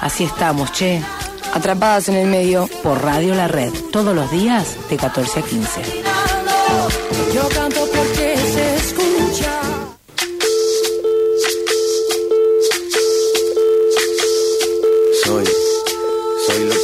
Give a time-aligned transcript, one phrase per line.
[0.00, 1.02] Así estamos, che.
[1.54, 5.82] Atrapadas en el medio por Radio La Red, todos los días de 14 a 15.
[7.34, 7.86] Yo canto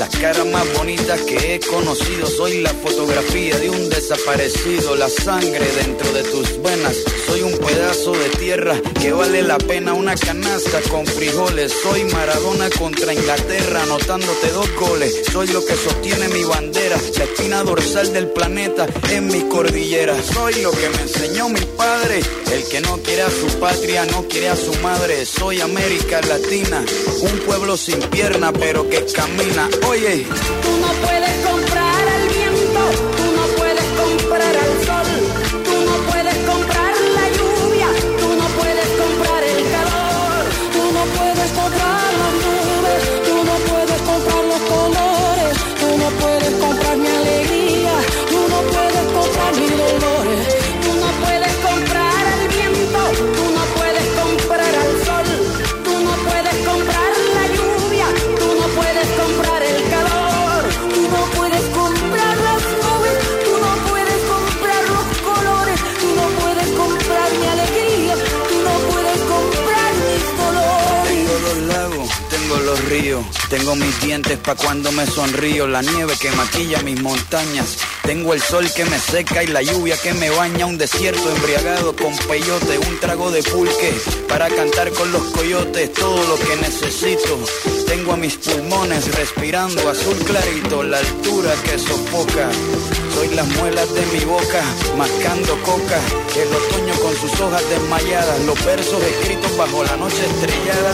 [0.00, 5.66] Las caras más bonitas que he conocido, soy la fotografía de un desaparecido, la sangre
[5.76, 6.96] dentro de tus venas.
[7.26, 11.74] Soy un pedazo de tierra que vale la pena una canasta con frijoles.
[11.82, 15.20] Soy Maradona contra Inglaterra, anotándote dos goles.
[15.30, 20.16] Soy lo que sostiene mi bandera, la espina dorsal del planeta en mi cordillera.
[20.22, 24.26] Soy lo que me enseñó mi padre, el que no quiere a su patria, no
[24.28, 25.26] quiere a su madre.
[25.26, 26.82] Soy América Latina,
[27.20, 29.68] un pueblo sin pierna pero que camina.
[29.90, 30.24] Oye,
[30.62, 31.39] Tú no puedes
[73.48, 77.78] tengo mis dientes pa' cuando me sonrío, la nieve que maquilla mis montañas,
[78.10, 81.94] tengo el sol que me seca y la lluvia que me baña, un desierto embriagado
[81.94, 83.94] con peyote, un trago de pulque
[84.28, 87.38] para cantar con los coyotes, todo lo que necesito.
[87.86, 92.50] Tengo a mis pulmones respirando azul clarito, la altura que sofoca.
[93.14, 94.62] Soy las muelas de mi boca,
[94.98, 96.00] mascando coca.
[96.34, 100.92] El otoño con sus hojas desmayadas, los versos escritos bajo la noche estrellada.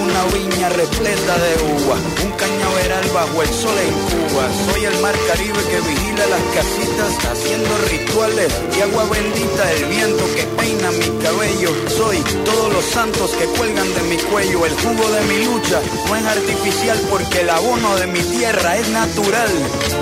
[0.00, 3.92] Una viña repleta de uva, un cañaveral bajo el sol en
[4.28, 4.48] Cuba.
[4.72, 10.24] Soy el mar Caribe que vigila las casitas, haciendo rituales y agua bendita, el viento
[10.34, 11.70] que peina mi cabello.
[11.88, 16.16] Soy todos los santos que cuelgan de mi cuello, el jugo de mi lucha no
[16.16, 19.50] es artificial porque el abono de mi tierra es natural.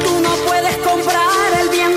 [0.05, 1.92] Tú no puedes comprar el viento,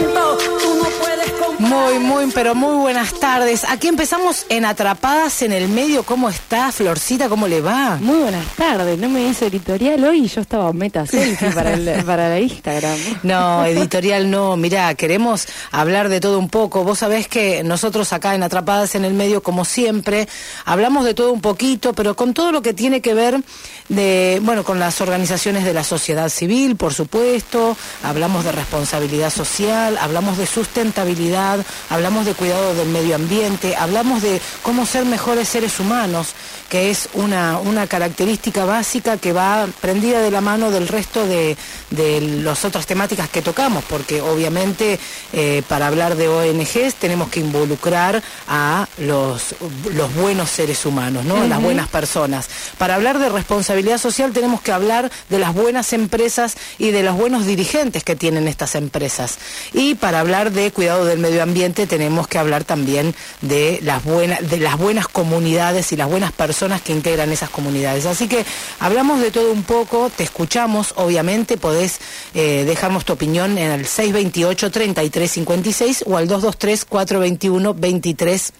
[1.65, 3.63] Muy, muy, pero muy buenas tardes.
[3.63, 6.03] Aquí empezamos en Atrapadas en el Medio.
[6.03, 7.27] ¿Cómo está, Florcita?
[7.27, 7.97] ¿Cómo le va?
[7.99, 12.03] Muy buenas tardes, no me hizo editorial hoy y yo estaba meta selfie para, el-
[12.05, 12.97] para la Instagram.
[13.23, 14.55] No, editorial no.
[14.57, 16.83] Mirá, queremos hablar de todo un poco.
[16.83, 20.27] Vos sabés que nosotros acá en Atrapadas en el Medio, como siempre,
[20.65, 23.41] hablamos de todo un poquito, pero con todo lo que tiene que ver
[23.89, 29.97] de, bueno, con las organizaciones de la sociedad civil, por supuesto, hablamos de responsabilidad social,
[29.99, 31.54] hablamos de sustentabilidad,
[31.89, 36.29] hablamos de cuidado del medio ambiente, hablamos de cómo ser mejores seres humanos,
[36.69, 41.55] que es una, una característica básica que va prendida de la mano del resto de,
[41.91, 44.99] de las otras temáticas que tocamos, porque obviamente
[45.33, 49.55] eh, para hablar de ONGs tenemos que involucrar a los,
[49.93, 51.45] los buenos seres humanos, ¿no?
[51.47, 52.47] las buenas personas.
[52.77, 57.15] Para hablar de responsabilidad social tenemos que hablar de las buenas empresas y de los
[57.15, 59.37] buenos dirigentes que tienen estas empresas.
[59.73, 61.44] Y para hablar de cuidado del medio ambiente
[61.87, 66.81] tenemos que hablar también de las buenas, de las buenas comunidades y las buenas personas
[66.81, 68.05] que integran esas comunidades.
[68.05, 68.45] Así que
[68.79, 71.99] hablamos de todo un poco, te escuchamos, obviamente, podés
[72.33, 78.51] eh, dejarnos tu opinión en el 628-3356 o al 223-421-23.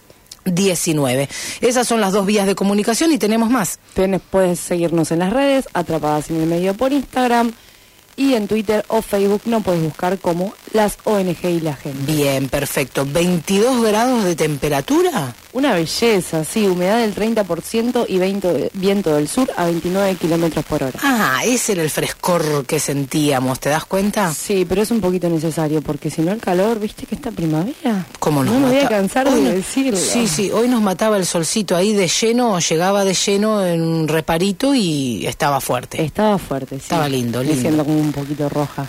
[0.48, 1.28] 19.
[1.60, 3.80] Esas son las dos vías de comunicación y tenemos más.
[4.30, 7.52] Puedes seguirnos en las redes, atrapadas en el medio por Instagram
[8.16, 12.12] y en Twitter o Facebook no puedes buscar como las ONG y la gente.
[12.12, 13.06] Bien, perfecto.
[13.06, 15.34] 22 grados de temperatura.
[15.56, 20.82] Una belleza, sí, humedad del 30% y 20 viento del sur a 29 kilómetros por
[20.82, 20.98] hora.
[21.02, 24.34] Ah, ese era el frescor que sentíamos, ¿te das cuenta?
[24.34, 28.04] Sí, pero es un poquito necesario porque si no el calor, viste que esta primavera.
[28.18, 29.96] ¿Cómo nos no me voy a cansar Hoy de decirlo.
[29.96, 34.08] Sí, sí, hoy nos mataba el solcito ahí de lleno, llegaba de lleno en un
[34.08, 36.04] reparito y estaba fuerte.
[36.04, 36.82] Estaba fuerte, sí.
[36.82, 37.58] Estaba lindo, lindo.
[37.58, 38.86] siento como un poquito roja.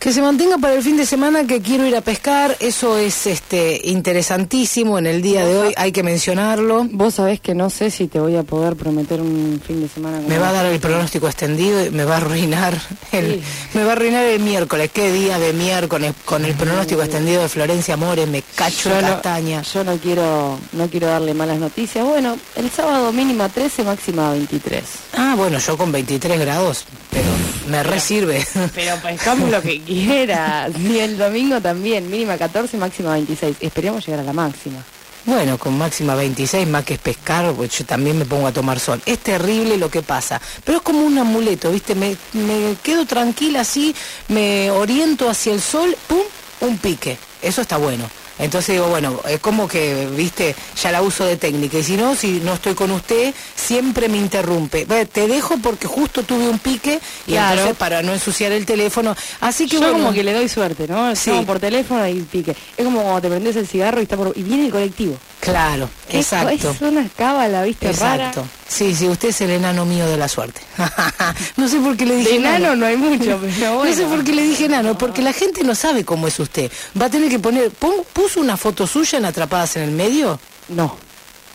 [0.00, 3.26] Que se mantenga para el fin de semana que quiero ir a pescar, eso es
[3.26, 6.86] este interesantísimo en el día de hoy, hay que mencionarlo.
[6.90, 10.16] Vos sabés que no sé si te voy a poder prometer un fin de semana.
[10.16, 12.80] como Me va a dar el pronóstico extendido y me va a arruinar
[13.12, 13.42] el,
[13.74, 14.90] me va a arruinar el miércoles.
[14.90, 19.08] Qué día de miércoles con el pronóstico extendido de Florencia More, me cacho Yo no,
[19.08, 19.60] castaña.
[19.60, 22.06] yo no quiero no quiero darle malas noticias.
[22.06, 24.82] Bueno, el sábado mínima 13, máxima 23.
[25.18, 27.28] Ah, bueno, yo con 23 grados, pero
[27.68, 28.46] me resirve.
[28.74, 30.72] Pero pescamos lo que quieras.
[30.78, 33.56] Y el domingo también, mínima 14, máxima 26.
[33.60, 34.78] Esperemos llegar a la máxima.
[35.24, 38.80] Bueno, con máxima 26, más que es pescar, pues yo también me pongo a tomar
[38.80, 39.02] sol.
[39.04, 41.94] Es terrible lo que pasa, pero es como un amuleto, ¿viste?
[41.94, 43.94] Me, me quedo tranquila así,
[44.28, 46.22] me oriento hacia el sol, ¡pum!
[46.60, 47.18] Un pique.
[47.42, 48.08] Eso está bueno.
[48.40, 51.78] Entonces digo, bueno, es como que, viste, ya la uso de técnica.
[51.78, 54.86] Y si no, si no estoy con usted, siempre me interrumpe.
[55.06, 57.52] Te dejo porque justo tuve un pique y Claro.
[57.52, 59.14] entonces para no ensuciar el teléfono.
[59.40, 61.14] Así que Yo bueno, como que le doy suerte, ¿no?
[61.14, 61.30] Sí.
[61.30, 62.56] Llamo por teléfono y pique.
[62.76, 64.32] Es como cuando te prendes el cigarro y está por...
[64.36, 65.16] y viene el colectivo.
[65.40, 66.70] Claro, exacto.
[66.70, 67.88] Es una cábala, ¿viste?
[67.88, 68.40] Exacto.
[68.42, 68.48] Rara.
[68.68, 70.60] Sí, sí, usted es el enano mío de la suerte.
[71.56, 72.56] no sé por qué le dije De enano.
[72.56, 73.84] enano no hay mucho, pero bueno.
[73.90, 76.70] No sé por qué le dije enano, porque la gente no sabe cómo es usted.
[77.00, 80.38] Va a tener que poner, pon- puso una foto suya en Atrapadas en el Medio.
[80.68, 80.96] No.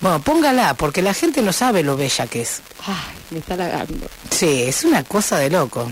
[0.01, 2.61] Bueno, póngala, porque la gente no sabe lo bella que es.
[2.85, 4.07] Ay, me está lagando.
[4.29, 5.89] Sí, es una cosa de loco.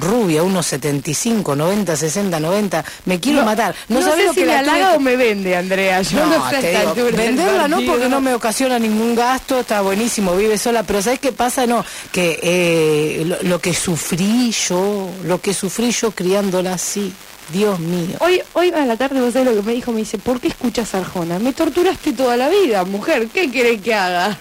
[0.00, 2.84] Rubia, unos 75, 90, 60, 90.
[3.06, 3.74] Me quiero matar.
[3.88, 6.02] No, No, sabe sé lo si que me tuve halaga o me vende, Andrea.
[6.02, 10.34] Yo no, sé te digo, venderla no porque no me ocasiona ningún gasto, está buenísimo,
[10.36, 11.66] vive sola, pero ¿sabes qué pasa?
[11.66, 17.12] No, que eh, lo, lo que sufrí yo, lo que sufrí yo criándola así,
[17.52, 18.16] Dios mío.
[18.20, 20.48] Hoy, hoy a la tarde, vos sabés lo que me dijo, me dice, ¿por qué
[20.48, 21.38] escuchas Arjona?
[21.38, 24.38] Me torturaste toda la vida, mujer, ¿qué querés que haga?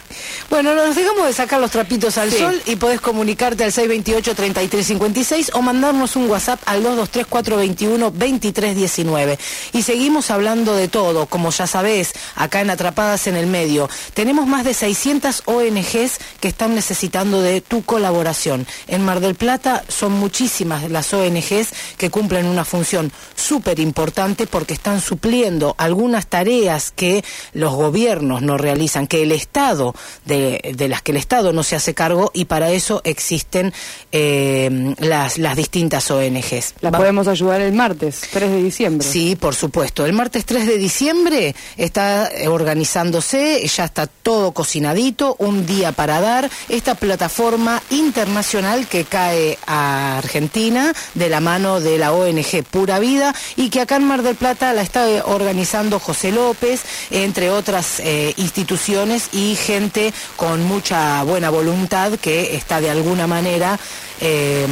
[0.49, 2.37] Bueno, nos dejamos de sacar los trapitos al Sí.
[2.37, 9.37] sol y podés comunicarte al 628-3356 o mandarnos un WhatsApp al 223-421-2319.
[9.73, 13.89] Y seguimos hablando de todo, como ya sabés, acá en Atrapadas en el Medio.
[14.13, 18.65] Tenemos más de 600 ONGs que están necesitando de tu colaboración.
[18.87, 22.98] En Mar del Plata son muchísimas las ONGs que cumplen una función
[23.35, 27.23] súper importante porque están supliendo algunas tareas que
[27.53, 29.93] los gobiernos no realizan, que el Estado,
[30.25, 33.73] de, de las que el Estado no se hace cargo y para eso existen
[34.11, 36.75] eh, las, las distintas ONGs.
[36.81, 39.07] La Va- podemos ayudar el martes, 3 de diciembre.
[39.07, 40.05] Sí, por supuesto.
[40.05, 46.49] El martes 3 de diciembre está organizándose, ya está todo cocinadito, un día para dar,
[46.69, 53.35] esta plataforma internacional que cae a Argentina de la mano de la ONG Pura Vida
[53.55, 56.81] y que acá en Mar del Plata la está eh, organizando José López,
[57.11, 63.77] entre otras eh, instituciones y gente con mucha buena voluntad que está de alguna manera
[64.21, 64.67] eh,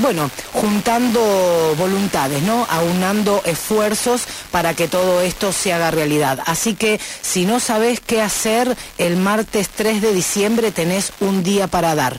[0.00, 2.66] bueno, juntando voluntades, ¿no?
[2.68, 6.40] Aunando esfuerzos para que todo esto se haga realidad.
[6.46, 11.68] Así que si no sabés qué hacer, el martes 3 de diciembre tenés un día
[11.68, 12.18] para dar.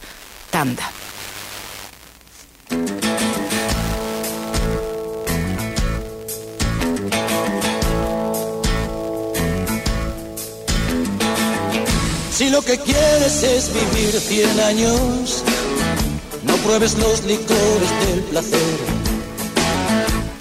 [0.51, 0.89] Tanda.
[12.39, 15.43] Si lo que quieres es vivir 100 años,
[16.43, 18.77] no pruebes los licores del placer.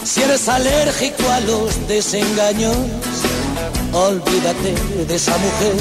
[0.04, 2.76] Si eres alérgico a los desengaños,
[3.92, 4.76] olvídate
[5.08, 5.74] de esa mujer.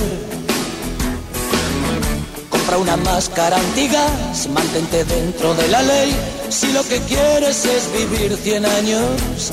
[2.49, 6.15] Compra una máscara antigas, mantente dentro de la ley.
[6.49, 9.51] Si lo que quieres es vivir 100 años,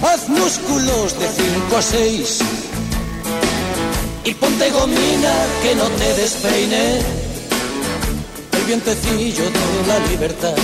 [0.00, 2.61] haz músculos de 5 a 6
[4.24, 6.98] y ponte gomina que no te despeine
[8.52, 10.56] el vientecillo de la libertad.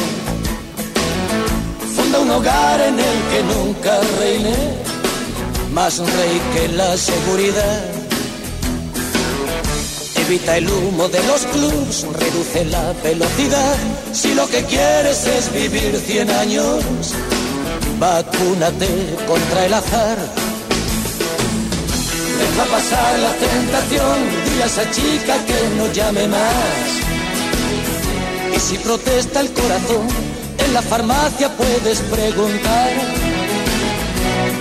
[1.97, 4.55] Funda un hogar en el que nunca reine
[5.73, 7.85] más rey que la seguridad.
[10.17, 13.77] Evita el humo de los clubs, reduce la velocidad.
[14.12, 16.85] Si lo que quieres es vivir 100 años,
[17.99, 18.88] vacúnate
[19.27, 20.48] contra el azar.
[22.59, 26.88] Deja pasar la tentación, dile a esa chica que no llame más.
[28.53, 30.09] Y si protesta el corazón,
[30.59, 32.91] en la farmacia puedes preguntar.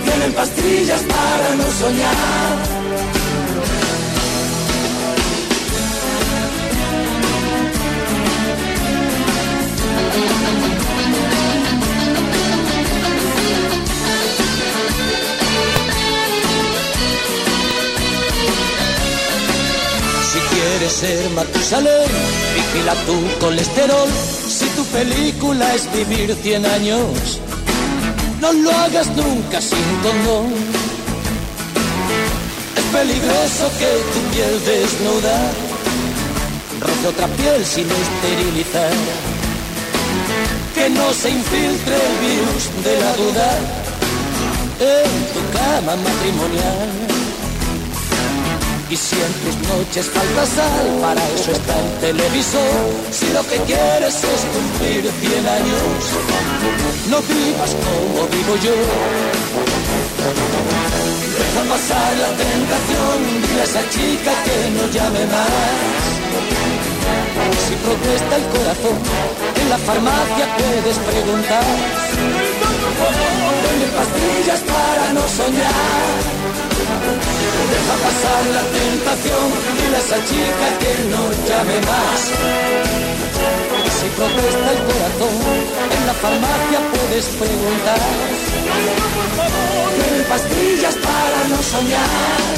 [0.04, 2.78] Tienen pastillas para no soñar.
[20.98, 22.10] Ser Matusalén,
[22.54, 24.08] vigila tu colesterol.
[24.48, 27.40] Si tu película es vivir 100 años,
[28.40, 30.52] No lo hagas nunca sin condón.
[32.78, 35.36] Es peligroso que tu piel desnuda
[36.80, 38.96] roce otra piel sin esterilizar.
[40.74, 43.48] Que no se infiltre el virus de la duda
[44.94, 47.17] en tu cama matrimonial.
[48.90, 52.88] Y si en tus noches falta sal, para eso está el televisor.
[53.10, 56.00] Si lo que quieres es cumplir 100 años,
[57.10, 58.72] no vivas como vivo yo.
[61.36, 66.18] Deja pasar la tentación, dile a esa chica que no llame más.
[67.68, 68.98] Si protesta el corazón,
[69.60, 71.64] en la farmacia puedes preguntar.
[73.64, 76.37] Dame pastillas para no soñar.
[77.72, 79.46] Deja pasar la tentación,
[79.76, 82.20] dile a esa chica que no llame más.
[83.98, 85.36] Si protesta el corazón,
[85.96, 88.00] en la farmacia puedes preguntar.
[89.98, 92.48] Dame pastillas para no soñar.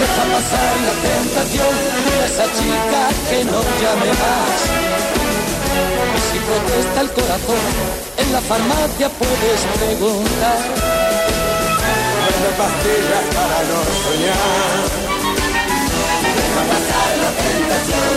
[0.00, 1.72] Deja pasar la tentación,
[2.04, 4.58] dile a esa chica que no llame más.
[6.30, 7.64] Si protesta el corazón,
[8.16, 10.81] en la farmacia puedes preguntar.
[12.58, 14.80] Pastillas para no soñar.
[16.36, 18.14] Deja pasar la tentación.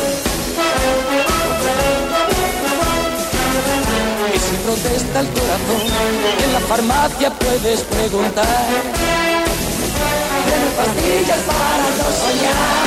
[4.33, 5.83] Y si protesta el corazón,
[6.43, 8.67] en la farmacia puedes preguntar.
[10.49, 12.85] Dame pastillas para no soñar.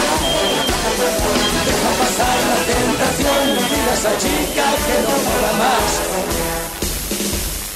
[1.66, 5.90] Deja pasar la tentación, dile a esa chica que no mola más.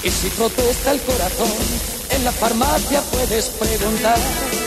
[0.05, 4.62] Y si protesta el corazón, en la farmacia puedes preguntar.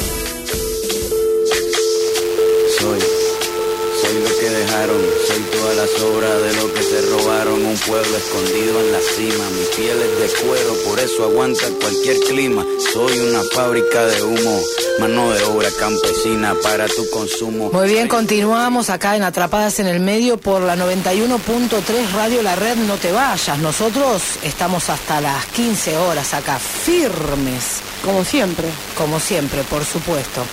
[4.40, 7.66] Que dejaron, soy toda la sobra de lo que se robaron.
[7.66, 12.20] Un pueblo escondido en la cima, mi piel es de cuero, por eso aguanta cualquier
[12.22, 12.66] clima.
[12.94, 14.60] Soy una fábrica de humo,
[15.00, 17.70] mano de obra campesina para tu consumo.
[17.72, 22.76] Muy bien, continuamos acá en Atrapadas en el Medio por la 91.3 Radio La Red.
[22.78, 28.68] No te vayas, nosotros estamos hasta las 15 horas acá, firmes, Como siempre.
[28.98, 30.44] como siempre, por supuesto.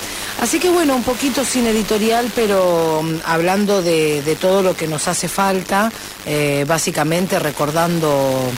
[0.42, 5.06] Así que bueno, un poquito sin editorial, pero mm, hablando de, todo lo que nos
[5.06, 5.92] hace falta,
[6.26, 8.50] eh, básicamente recordando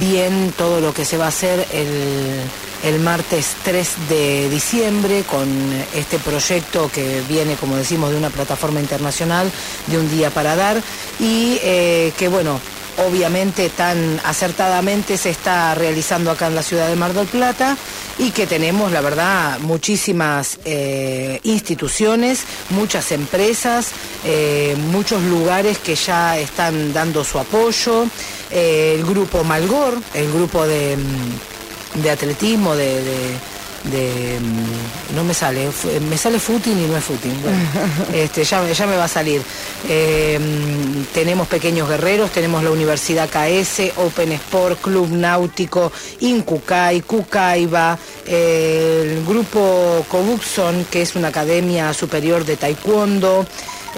[0.00, 2.40] bien todo lo que se va a hacer el,
[2.84, 5.46] el martes 3 de diciembre con
[5.94, 9.52] este proyecto que viene, como decimos, de una plataforma internacional
[9.88, 10.82] de un día para dar
[11.20, 12.58] y eh, que bueno,
[12.98, 17.76] obviamente tan acertadamente se está realizando acá en la ciudad de Mar del Plata
[18.18, 23.90] y que tenemos, la verdad, muchísimas eh, instituciones, muchas empresas,
[24.24, 28.06] eh, muchos lugares que ya están dando su apoyo,
[28.50, 33.02] eh, el grupo Malgor, el grupo de, mm, de atletismo, de...
[33.02, 33.55] de-
[33.90, 35.68] de, mm, no me sale,
[36.08, 37.42] me sale footing y no es footing.
[37.42, 37.58] Bueno,
[38.14, 39.42] este, ya, ya me va a salir.
[39.88, 47.98] Eh, mm, tenemos Pequeños Guerreros, tenemos la Universidad KS, Open Sport, Club Náutico, Incucay, Cucaiba,
[48.26, 53.46] eh, el grupo Cobuxon, que es una academia superior de taekwondo,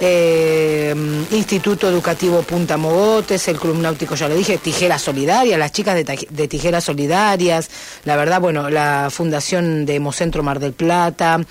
[0.01, 0.95] eh,
[1.31, 6.47] Instituto Educativo Punta Mogotes, el Club Náutico, ya lo dije, Tijeras Solidarias, las chicas de,
[6.47, 7.69] Tijeras Solidarias,
[8.05, 11.41] la verdad, bueno, la Fundación de Hemocentro Mar del Plata,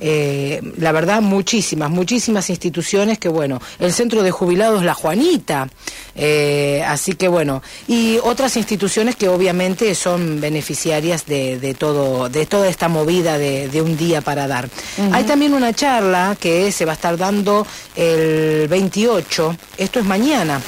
[0.00, 5.68] eh, la verdad, muchísimas, muchísimas instituciones que, bueno, el Centro de Jubilados La Juanita,
[6.16, 12.46] eh, así que, bueno, y otras instituciones que obviamente son beneficiarias de, de todo, de
[12.46, 14.68] toda esta movida de, de un día para dar.
[15.12, 20.60] Hay también una charla que se va a estar dando el 28, esto es mañana.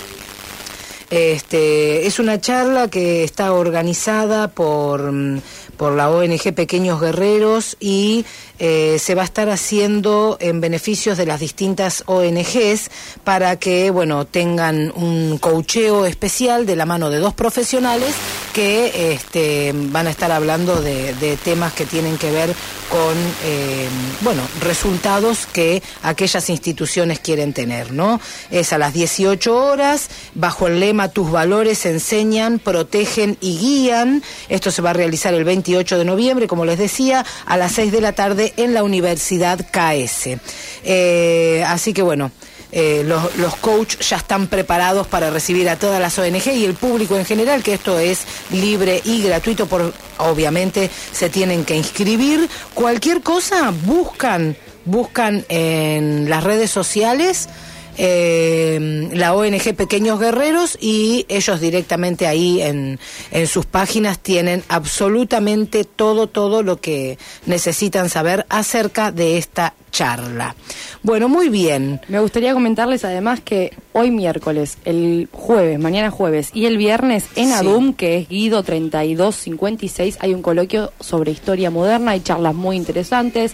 [1.11, 5.41] Este, es una charla que está organizada por, mm,
[5.77, 8.25] por la ONG Pequeños Guerreros y
[8.59, 12.91] eh, se va a estar haciendo en beneficios de las distintas ONGs
[13.25, 18.15] para que bueno tengan un coacheo especial de la mano de dos profesionales
[18.53, 22.55] que este, van a estar hablando de, de temas que tienen que ver
[22.91, 23.89] con eh,
[24.21, 28.21] bueno resultados que aquellas instituciones quieren tener, ¿no?
[28.51, 34.23] Es a las 18 horas bajo el lema Tus valores enseñan, protegen y guían.
[34.49, 37.93] Esto se va a realizar el 28 de noviembre, como les decía, a las 6
[37.93, 40.39] de la tarde en la Universidad KS.
[40.85, 42.31] Eh, así que bueno.
[42.77, 46.75] eh, los, los coach ya están preparados para recibir a todas las ONG y el
[46.75, 52.49] público en general, que esto es libre y gratuito, por obviamente se tienen que inscribir.
[52.75, 57.49] Cualquier cosa buscan, buscan en las redes sociales
[57.97, 62.99] eh, la ONG Pequeños Guerreros y ellos directamente ahí en,
[63.31, 70.57] en sus páginas tienen absolutamente todo, todo lo que necesitan saber acerca de esta charla.
[71.03, 72.01] Bueno, muy bien.
[72.09, 77.49] Me gustaría comentarles además que hoy miércoles, el jueves, mañana jueves y el viernes en
[77.49, 77.53] Sí.
[77.53, 83.53] ADUM, que es Guido 3256, hay un coloquio sobre historia moderna, hay charlas muy interesantes,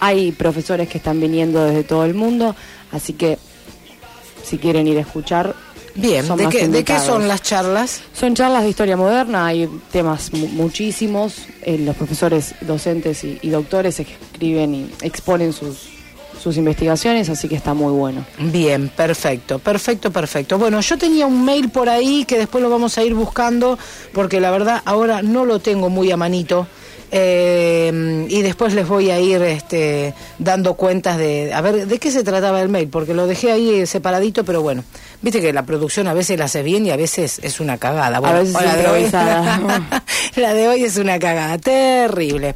[0.00, 2.56] hay profesores que están viniendo desde todo el mundo,
[2.92, 3.38] así que
[4.48, 5.54] si quieren ir a escuchar,
[5.98, 8.02] Bien, ¿de qué, ¿de qué son las charlas?
[8.12, 11.46] Son charlas de historia moderna, hay temas mu- muchísimos.
[11.62, 15.88] eh, los profesores, docentes y, y doctores escriben y exponen sus,
[16.38, 18.26] sus investigaciones, así que está muy bueno.
[18.38, 20.58] Bien, perfecto, perfecto, perfecto.
[20.58, 23.78] Bueno, yo tenía un mail por ahí que después lo vamos a ir buscando
[24.12, 26.66] porque la verdad ahora no lo tengo muy a manito.
[27.12, 32.10] Eh, y después les voy a ir este, dando cuentas de a ver de qué
[32.10, 34.84] se trataba el mail porque lo dejé ahí separadito pero bueno.
[35.22, 38.20] Viste que la producción a veces la hace bien y a veces es una cagada.
[38.20, 39.10] Bueno, veces la de hoy-
[40.36, 41.56] la de hoy es una cagada.
[41.58, 42.54] Terrible.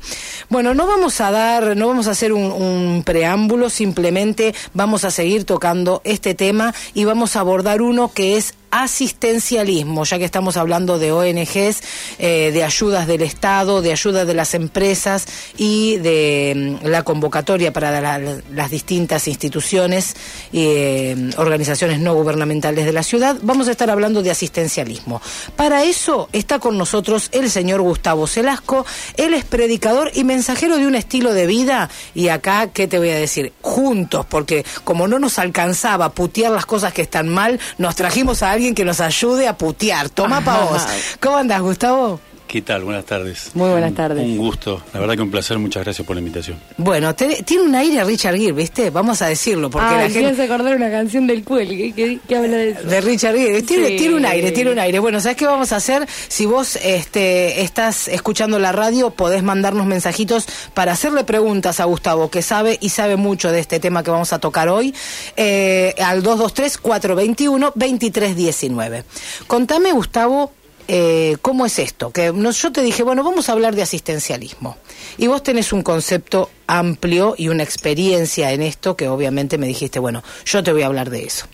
[0.50, 5.11] Bueno, no vamos a dar, no vamos a hacer un, un preámbulo, simplemente vamos a
[5.11, 10.57] seguir tocando este tema y vamos a abordar uno que es asistencialismo, ya que estamos
[10.57, 11.81] hablando de ONGs,
[12.19, 17.73] eh, de ayudas del Estado, de ayudas de las empresas y de mm, la convocatoria
[17.73, 18.19] para la-
[18.55, 20.15] las distintas instituciones
[20.53, 23.37] y eh, organizaciones no gubernamentales de la ciudad.
[23.43, 25.21] Vamos a estar hablando de asistencialismo.
[25.57, 28.87] Para eso está con nosotros el señor Gustavo Celasco.
[29.17, 31.91] Él es predicador y mensajero de un estilo de vida.
[32.15, 33.53] Y acá, ¿qué te voy a decir?
[33.62, 38.53] Juntos, porque como no nos alcanzaba putear las cosas que están mal, nos trajimos a
[38.53, 40.11] alguien que nos ayude a putear.
[40.11, 40.83] Toma pa' vos.
[41.21, 42.21] ¿Cómo andas, Gustavo?
[42.50, 42.83] ¿Qué tal?
[42.83, 43.52] Buenas tardes.
[43.54, 44.25] Muy buenas tardes.
[44.25, 44.83] Un gusto.
[44.92, 45.57] La verdad que un placer.
[45.61, 46.59] Muchas gracias por la invitación.
[46.78, 48.90] Bueno, te- tiene un aire a Richard Gere, ¿viste?
[48.90, 50.35] Vamos a decirlo, porque la gente...
[50.35, 52.83] se acordar una canción del Cuel, ¿qué, qué, qué habla de eso?
[52.83, 53.62] De Richard Gere.
[53.62, 53.97] Tiene, Sí.
[53.99, 54.99] tiene un aire, tiene un aire.
[54.99, 56.09] Bueno, ¿sabes qué vamos a hacer?
[56.26, 62.30] Si vos este, estás escuchando la radio, podés mandarnos mensajitos para hacerle preguntas a Gustavo,
[62.30, 64.92] que sabe y sabe mucho de este tema que vamos a tocar hoy,
[65.37, 69.04] eh, al 223-421-2319.
[69.47, 70.50] Contame, Gustavo,
[70.92, 72.11] eh, ¿cómo es esto?
[72.11, 74.76] Que no- yo te dije, bueno, vamos a hablar de asistencialismo.
[75.19, 80.00] Y vos tenés un concepto amplio y una experiencia en esto que obviamente me dijiste,
[80.00, 81.47] bueno, yo te voy a hablar de eso.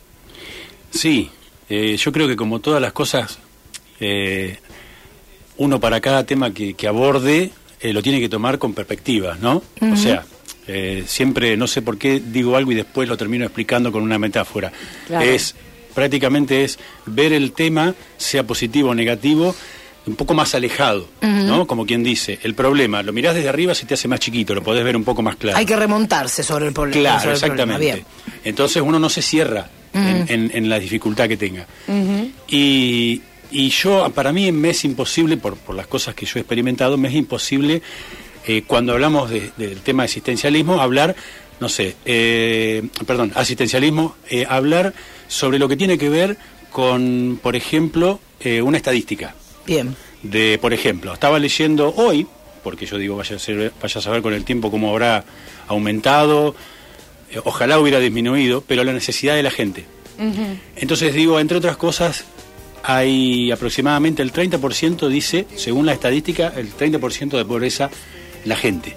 [0.90, 1.30] Sí,
[1.68, 3.38] eh, yo creo que como todas las cosas,
[4.00, 4.58] eh,
[5.58, 9.62] uno para cada tema que, que aborde eh, lo tiene que tomar con perspectiva, ¿no?
[9.92, 10.24] O sea,
[11.06, 14.72] siempre, no sé por qué digo algo y después lo termino explicando con una metáfora.
[15.06, 15.24] Claro.
[15.24, 15.54] Es,
[15.96, 19.56] prácticamente es ver el tema, sea positivo o negativo,
[20.06, 21.66] un poco más alejado, ¿no?
[21.66, 24.62] Como quien dice, el problema, lo mirás desde arriba se te hace más chiquito, lo
[24.62, 25.58] podés ver un poco más claro.
[25.58, 27.00] Hay que remontarse sobre el problema.
[27.18, 27.74] Claro, sobre el problema.
[27.84, 28.40] exactamente.
[28.44, 31.66] Entonces uno no se cierra en, en- en la dificultad que tenga.
[32.48, 36.40] y, y yo, para mí me es imposible, por, por las cosas que yo he
[36.40, 37.82] experimentado, me es imposible,
[38.46, 41.16] eh, cuando hablamos de- del tema de asistencialismo, hablar,
[41.60, 44.92] no sé, eh, perdón, asistencialismo, eh, hablar
[45.28, 46.36] sobre lo que tiene que ver
[46.70, 49.34] con, por ejemplo, eh, una estadística
[49.66, 49.96] Bien.
[50.22, 52.26] de, por ejemplo, estaba leyendo hoy,
[52.62, 55.24] porque yo digo, vaya a, ser- vaya a saber con el tiempo cómo habrá
[55.68, 56.54] aumentado,
[57.30, 59.86] eh, ojalá hubiera disminuido, pero la necesidad de la gente.
[60.76, 62.24] Entonces digo, entre otras cosas,
[62.82, 67.90] hay aproximadamente el 30%, dice, según la estadística, el 30% de pobreza
[68.44, 68.96] la gente.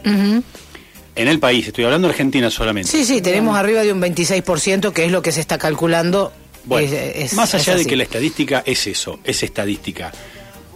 [1.20, 2.90] En el país, estoy hablando de Argentina solamente.
[2.90, 6.32] Sí, sí, tenemos arriba de un 26%, que es lo que se está calculando.
[6.66, 10.12] Bueno, Es- es- más allá es de que la estadística es eso, es estadística.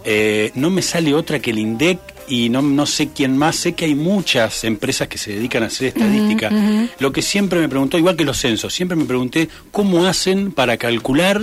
[0.06, 3.56] eh, no me sale otra que el INDEC y no, no sé quién más.
[3.56, 6.50] Sé que hay muchas empresas que se dedican a hacer estadística.
[6.98, 10.76] Lo que siempre me preguntó, igual que los censos, siempre me pregunté cómo hacen para
[10.76, 11.40] calcular.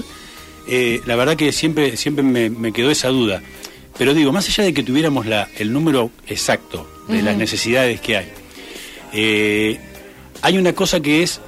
[0.67, 3.41] eh, la verdad que siempre, siempre me, me quedó esa duda.
[3.97, 8.17] Pero digo, más allá de que tuviéramos la, el número exacto de las necesidades que
[8.17, 8.31] hay,
[9.13, 9.79] eh,
[10.41, 11.41] hay una cosa que es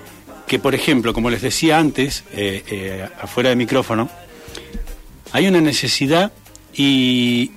[0.47, 4.09] que, por ejemplo, como les decía antes, eh, eh, afuera de micrófono,
[5.31, 6.31] hay una necesidad
[6.75, 7.51] y,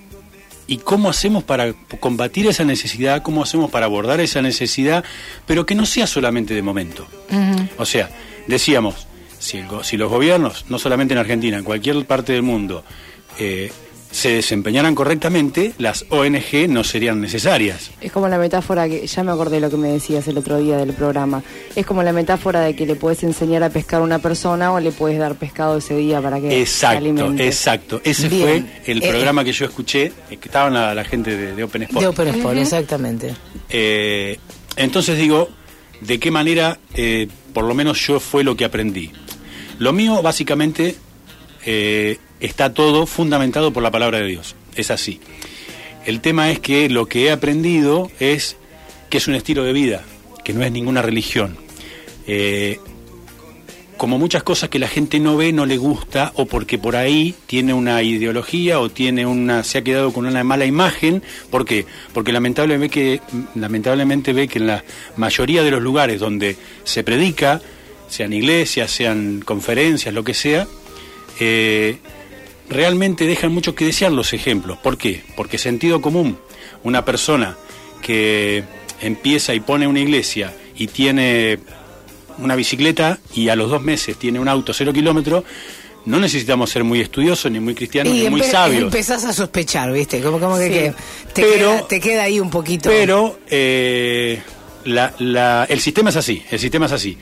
[0.67, 5.05] y cómo hacemos para combatir esa necesidad, cómo hacemos para abordar esa necesidad,
[5.47, 7.07] pero que no sea solamente de momento.
[7.77, 8.09] O sea,
[8.47, 9.07] decíamos,
[9.39, 12.85] si, el si los gobiernos, no solamente en Argentina, en cualquier parte del mundo,
[13.39, 13.71] eh,
[14.11, 17.91] se desempeñaran correctamente, las ONG no serían necesarias.
[18.01, 20.77] Es como la metáfora que, ya me acordé lo que me decías el otro día
[20.79, 21.43] del programa,
[21.75, 24.81] es como la metáfora de que le puedes enseñar a pescar a una persona o
[24.81, 27.47] le puedes dar pescado ese día para que se Exacto, alimente.
[27.47, 28.01] exacto.
[28.05, 28.43] Ese Bien.
[28.85, 31.65] fue el Eh, programa que yo escuché, eh, que estaban la, la gente de, de
[31.65, 32.01] Open Sport.
[32.01, 33.35] De Open Sport, exactamente.
[33.69, 34.39] Eh,
[34.77, 35.49] entonces digo,
[36.01, 39.11] ¿de qué manera, eh, por lo menos yo fue lo que aprendí?
[39.79, 40.97] Lo mío, básicamente,
[41.67, 44.55] eh, está todo fundamentado por la palabra de Dios.
[44.75, 45.21] Es así.
[46.05, 48.57] El tema es que lo que he aprendido es
[49.11, 50.05] que es un estilo de vida,
[50.45, 51.57] que no es ninguna religión.
[52.27, 52.79] Eh,
[53.97, 57.35] como muchas cosas que la gente no ve, no le gusta, o porque por ahí
[57.47, 61.23] tiene una ideología o tiene una, se ha quedado con una mala imagen.
[61.51, 61.87] ¿Por qué?
[62.13, 63.21] Porque lamentablemente, que,
[63.55, 64.85] lamentablemente ve que en la
[65.17, 67.61] mayoría de los lugares donde se predica,
[68.09, 70.67] sean iglesias, sean conferencias, lo que sea,
[71.41, 71.99] eh,
[72.69, 74.79] realmente dejan mucho que desear los ejemplos.
[74.79, 75.23] ¿Por qué?
[75.37, 76.39] Porque sentido común,
[76.83, 77.57] una persona
[78.03, 78.65] que
[79.01, 81.59] empieza y pone una iglesia y tiene
[82.39, 85.45] una bicicleta y a los dos meses tiene un auto cero kilómetros,
[86.05, 88.83] no necesitamos ser muy estudiosos, ni muy cristianos, ni muy sabios.
[88.85, 90.21] empezás a sospechar, ¿viste?
[90.21, 90.71] Como, como que, Sí.
[90.71, 90.93] que
[91.33, 92.89] te, Pero- queda, te queda ahí un poquito.
[92.91, 94.41] Pero eh,
[94.85, 97.17] la- la- el sistema es así, el sistema es así.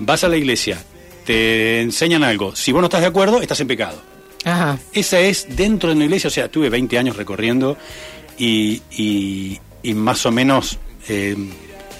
[0.00, 0.82] Vas a la iglesia,
[1.24, 4.02] te enseñan algo, si vos no estás de acuerdo, estás en pecado.
[4.44, 4.78] Ajá.
[4.92, 7.76] Esa es dentro de una iglesia, o sea, tuve 20 años recorriendo
[8.38, 11.36] y, y- y más o menos eh,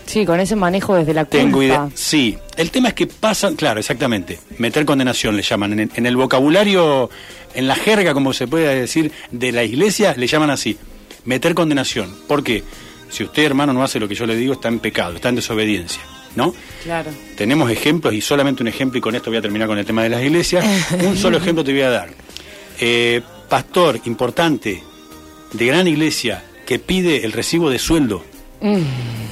[0.07, 1.37] Sí, con ese manejo desde la culpa.
[1.39, 1.89] tengo idea.
[1.95, 5.75] Sí, el tema es que pasan, claro, exactamente, meter condenación le llaman.
[5.75, 7.11] En el, en el vocabulario,
[7.55, 10.79] en la jerga, como se puede decir, de la iglesia, le llaman así,
[11.27, 12.15] meter condenación.
[12.27, 12.63] ¿Por qué?
[13.11, 15.35] Si usted, hermano, no hace lo que yo le digo, está en pecado, está en
[15.37, 16.01] desobediencia,
[16.37, 16.55] ¿no?
[16.85, 17.11] Claro.
[17.37, 20.03] Tenemos ejemplos y solamente un ejemplo y con esto voy a terminar con el tema
[20.03, 20.65] de las iglesias.
[21.07, 22.09] un solo ejemplo te voy a dar.
[22.81, 24.83] Eh, pastor importante
[25.53, 28.23] de gran iglesia que pide el recibo de sueldo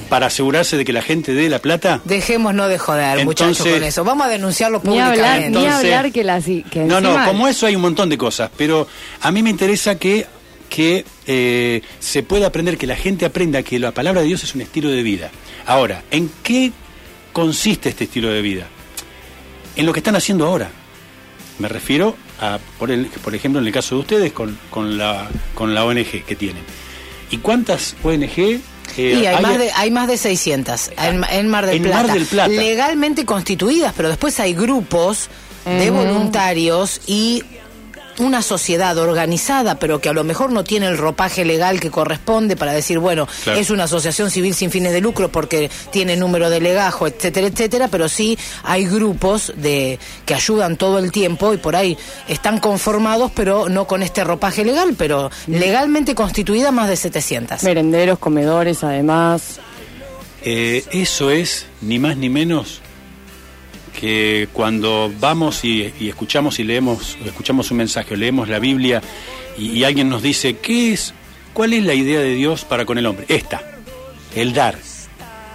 [0.09, 2.00] para asegurarse de que la gente dé la plata.
[2.04, 4.04] Dejémonos de joder, Entonces- muchachos, con eso.
[4.04, 5.50] Vamos a denunciarlo Ni hablar, públicamente.
[5.50, 8.50] ni Entonces- hablar que las que No, no, como eso hay un montón de cosas,
[8.56, 8.87] pero
[9.20, 10.26] a mí me interesa que,
[10.68, 14.54] que eh, se pueda aprender, que la gente aprenda que la palabra de Dios es
[14.54, 15.30] un estilo de vida.
[15.66, 16.72] Ahora, ¿en qué
[17.32, 18.66] consiste este estilo de vida?
[19.74, 20.70] En lo que están haciendo ahora.
[21.59, 25.29] Me refiero a, por, el- por ejemplo, en el caso de ustedes, con, con, la,
[25.55, 26.62] con la ONG que tienen.
[27.31, 28.38] ¿Y cuántas ONG?
[28.38, 28.61] eh,
[28.97, 32.03] Y hay, más de, hay más de 600 en, en Mar del En Plata.
[32.05, 32.49] Mar del Plata.
[32.49, 35.29] Legalmente constituidas, pero después hay grupos
[35.64, 37.42] de voluntarios y
[38.18, 42.57] una sociedad organizada, pero que a lo mejor no tiene el ropaje legal que corresponde
[42.57, 43.59] para decir, bueno, Claro.
[43.59, 47.88] es una asociación civil sin fines de lucro porque tiene número de legajo, etcétera, etcétera,
[47.88, 51.96] pero sí hay grupos de que ayudan todo el tiempo y por ahí
[52.29, 57.62] están conformados, pero no con este ropaje legal, pero legalmente constituida más de 700.
[57.62, 59.61] Merenderos, comedores, además.
[60.42, 62.81] Eh, eso es ni más ni menos
[63.98, 69.00] que cuando vamos y, y escuchamos y leemos, escuchamos un mensaje, o leemos la Biblia
[69.59, 71.14] y, y alguien nos dice, ¿qué es?
[71.52, 73.24] ¿Cuál es la idea de Dios para con el hombre?
[73.28, 73.62] Esta,
[74.35, 74.76] el dar.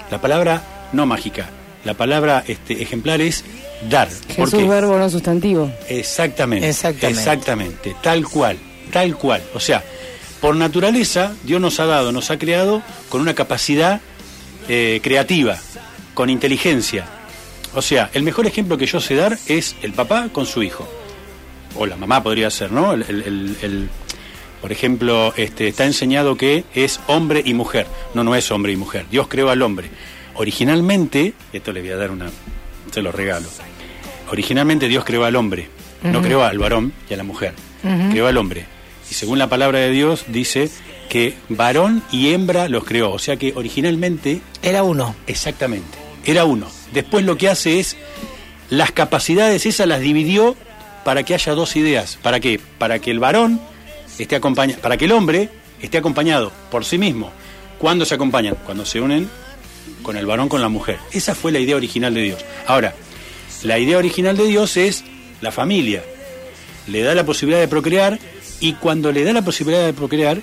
[0.09, 1.49] La palabra no mágica,
[1.85, 3.45] la palabra este, ejemplar es
[3.89, 4.09] dar.
[4.09, 4.67] ¿Por Jesús qué?
[4.67, 5.71] verbo no sustantivo.
[5.87, 7.19] Exactamente, Exactamente.
[7.19, 8.57] exactamente, tal cual,
[8.91, 9.41] tal cual.
[9.53, 9.83] O sea,
[10.41, 14.01] por naturaleza Dios nos ha dado, nos ha creado con una capacidad
[14.67, 15.59] eh, creativa,
[16.15, 17.05] con inteligencia.
[17.73, 20.87] O sea, el mejor ejemplo que yo sé dar es el papá con su hijo.
[21.77, 22.93] O la mamá podría ser, ¿no?
[22.93, 23.03] El,
[23.61, 23.89] el-
[24.61, 27.87] por ejemplo, este, está enseñado que es hombre y mujer.
[28.13, 29.05] No, no es hombre y mujer.
[29.09, 29.89] Dios creó al hombre.
[30.35, 32.29] Originalmente, esto le voy a dar una,
[32.91, 33.47] se lo regalo.
[34.29, 35.67] Originalmente Dios creó al hombre,
[36.03, 37.53] no creó al varón y a la mujer.
[38.11, 38.65] Creó al hombre.
[39.09, 40.69] Y según la palabra de Dios dice
[41.09, 43.11] que varón y hembra los creó.
[43.11, 45.15] O sea que originalmente Era uno.
[45.27, 46.67] Exactamente, era uno.
[46.93, 47.97] Después lo que hace es,
[48.69, 50.55] las capacidades esas las dividió
[51.03, 52.17] para que haya dos ideas.
[52.21, 52.59] ¿Para qué?
[52.77, 53.59] Para que el varón
[54.17, 55.49] esté acompañado, para que el hombre
[55.81, 57.31] esté acompañado por sí mismo.
[57.77, 58.55] ¿Cuándo se acompañan?
[58.65, 59.29] Cuando se unen
[60.03, 60.99] con el varón con la mujer.
[61.11, 62.45] Esa fue la idea original de Dios.
[62.67, 62.93] Ahora,
[63.63, 65.03] la idea original de Dios es
[65.41, 66.03] la familia.
[66.87, 68.19] Le da la posibilidad de procrear
[68.59, 70.41] y cuando le da la posibilidad de procrear,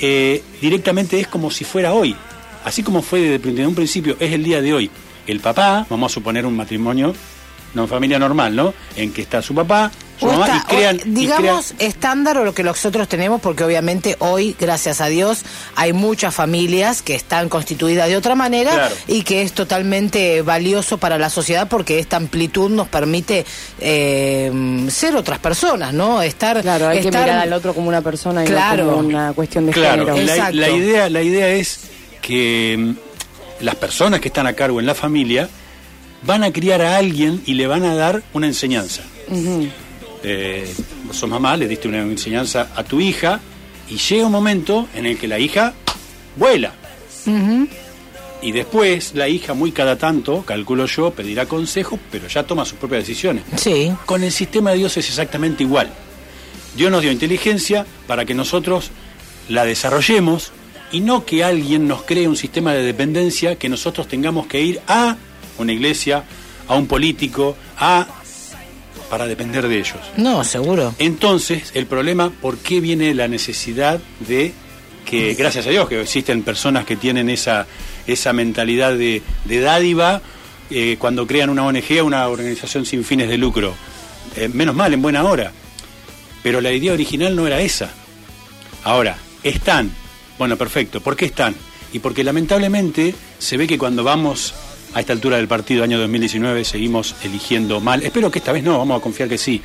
[0.00, 2.16] eh, directamente es como si fuera hoy.
[2.64, 4.90] Así como fue desde, desde un principio, es el día de hoy.
[5.26, 7.14] El papá, vamos a suponer un matrimonio,
[7.74, 8.74] no familia normal, ¿no?
[8.96, 10.96] En que está su papá, su O mamá está- y crean...
[10.96, 15.42] o, y digamos estándar o lo que nosotros tenemos, porque obviamente hoy, gracias a Dios,
[15.74, 18.94] hay muchas familias que están constituidas de otra manera Claro.
[19.08, 23.46] y que es totalmente valioso para la sociedad porque esta amplitud nos permite
[23.80, 26.20] eh, ser otras personas, ¿no?
[26.20, 28.84] Estar, Claro, hay que estar- mirar al otro como una persona y Claro.
[28.84, 30.50] no como una cuestión de Claro, género.
[30.52, 31.80] la, idea, la idea es
[32.20, 32.94] que
[33.62, 35.48] las personas que están a cargo en la familia
[36.24, 39.02] van a criar a alguien y le van a dar una enseñanza.
[40.22, 40.72] Eh,
[41.04, 43.40] vos sos mamá, le diste una enseñanza a tu hija
[43.88, 45.74] y llega un momento en el que la hija
[46.36, 46.72] vuela.
[48.42, 52.78] Y después la hija, muy cada tanto, calculo yo, pedirá consejo, pero ya toma sus
[52.78, 53.44] propias decisiones.
[53.56, 53.92] Sí.
[54.04, 55.92] Con el sistema de Dios es exactamente igual.
[56.76, 58.90] Dios nos dio inteligencia para que nosotros
[59.48, 60.52] la desarrollemos
[60.92, 64.80] y no que alguien nos cree un sistema de dependencia que nosotros tengamos que ir
[64.86, 65.16] a
[65.58, 66.24] una iglesia,
[66.68, 68.06] a un político, a
[69.10, 69.98] para depender de ellos.
[70.16, 70.94] No, seguro.
[70.98, 74.54] Entonces, el problema, ¿por qué viene la necesidad de
[75.04, 77.66] que, gracias a Dios, que existen personas que tienen esa,
[78.06, 80.22] esa mentalidad de, de dádiva
[80.70, 83.74] eh, cuando crean una ONG una organización sin fines de lucro?
[84.34, 85.52] Eh, menos mal, en buena hora.
[86.42, 87.90] Pero la idea original no era esa.
[88.82, 89.92] Ahora, están.
[90.38, 91.00] Bueno, perfecto.
[91.00, 91.54] ¿Por qué están?
[91.92, 94.54] Y porque lamentablemente se ve que cuando vamos
[94.94, 98.02] a esta altura del partido, año 2019, seguimos eligiendo mal.
[98.02, 99.60] Espero que esta vez no, vamos a confiar que sí.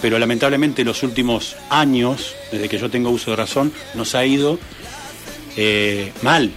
[0.00, 4.58] Pero lamentablemente los últimos años, desde que yo tengo uso de razón, nos ha ido
[5.56, 6.50] eh, mal.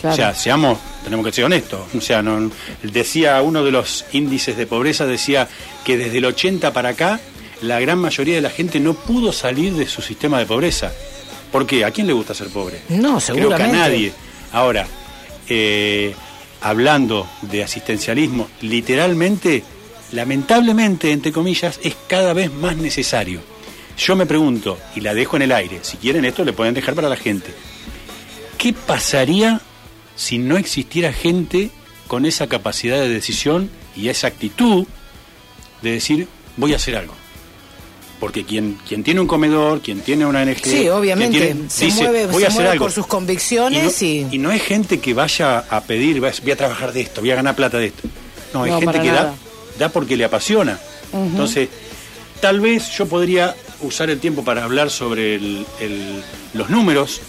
[0.00, 0.14] Claro.
[0.14, 1.80] O sea, seamos, tenemos que ser honestos.
[1.96, 2.50] O sea, no,
[2.82, 5.48] decía uno de los índices de pobreza, decía
[5.84, 7.20] que desde el 80 para acá,
[7.60, 10.92] la gran mayoría de la gente no pudo salir de su sistema de pobreza.
[11.52, 11.84] ¿Por qué?
[11.84, 12.80] ¿A quién le gusta ser pobre?
[12.88, 13.76] No, Creo que a seguramente.
[13.76, 14.12] nadie.
[14.52, 14.86] Ahora,
[15.48, 16.14] eh,
[16.62, 19.62] hablando de asistencialismo, literalmente,
[20.12, 23.40] lamentablemente, entre comillas, es cada vez más necesario.
[23.98, 26.94] Yo me pregunto, y la dejo en el aire, si quieren esto le pueden dejar
[26.94, 27.52] para la gente,
[28.56, 29.60] ¿qué pasaría
[30.16, 31.70] si no existiera gente
[32.08, 34.86] con esa capacidad de decisión y esa actitud
[35.82, 37.14] de decir, voy a hacer algo?
[38.22, 41.40] Porque quien, quien tiene un comedor, quien tiene una ONG, Sí, obviamente.
[41.40, 42.84] tiene- se dice, mueve, voy se a hacer mueve algo.
[42.84, 46.52] por sus convicciones y y, no, y no es gente que vaya a pedir, voy
[46.52, 48.08] a- trabajar de esto, voy a ganar plata de esto.
[48.54, 49.34] No, es No, gente para que da, nada.
[49.76, 50.78] da porque le apasiona.
[51.12, 51.68] Entonces,
[52.40, 56.22] tal vez yo podría usar el tiempo para hablar sobre el- el-
[56.54, 57.20] los números,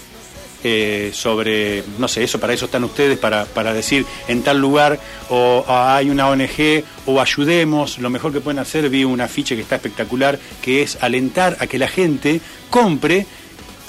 [0.64, 5.00] eh, sobre, no sé, eso para eso están ustedes, para, para decir en tal lugar
[5.30, 9.56] o ah, hay una ONG o ayudemos, lo mejor que pueden hacer, vi un afiche
[9.56, 13.26] que está espectacular, que es alentar a que la gente compre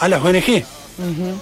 [0.01, 0.65] a las ONG.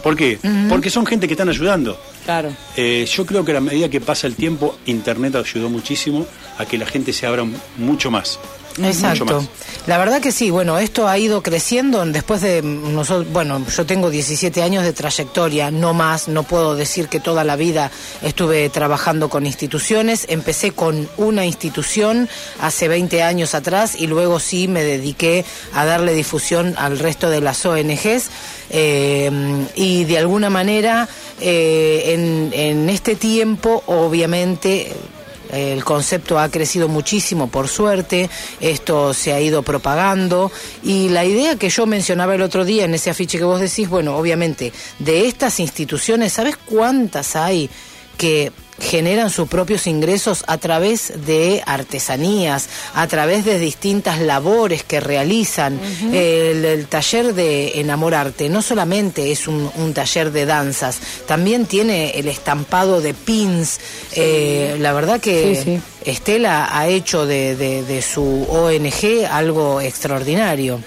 [0.03, 0.39] ¿Por qué?
[0.69, 2.01] Porque son gente que están ayudando.
[2.25, 2.55] Claro.
[2.77, 6.27] Eh, yo creo que a medida que pasa el tiempo, Internet ayudó muchísimo
[6.59, 7.45] a que la gente se abra
[7.77, 8.39] mucho más.
[8.79, 9.47] Exacto.
[9.87, 14.11] La verdad que sí, bueno, esto ha ido creciendo después de nosotros, bueno, yo tengo
[14.11, 17.91] 17 años de trayectoria, no más, no puedo decir que toda la vida
[18.23, 22.29] estuve trabajando con instituciones, empecé con una institución
[22.61, 27.41] hace 20 años atrás y luego sí me dediqué a darle difusión al resto de
[27.41, 28.31] las ONGs
[28.71, 29.31] eh,
[29.75, 31.09] y de alguna manera
[31.41, 34.93] eh, en, en este tiempo obviamente
[35.53, 38.29] el concepto ha crecido muchísimo, por suerte,
[38.61, 40.51] esto se ha ido propagando
[40.83, 43.89] y la idea que yo mencionaba el otro día en ese afiche que vos decís,
[43.89, 47.69] bueno, obviamente, de estas instituciones, ¿sabes cuántas hay
[48.17, 55.01] que generan sus propios ingresos a través de artesanías, a través de distintas labores que
[55.01, 55.81] realizan.
[56.13, 62.11] el, el taller de Enamorarte no solamente es un, un taller de danzas, también tiene
[62.19, 63.79] el estampado de pins.
[64.15, 65.81] Eh, la verdad que Sí, sí.
[66.11, 70.81] Estela ha hecho de, de- de su ONG algo extraordinario.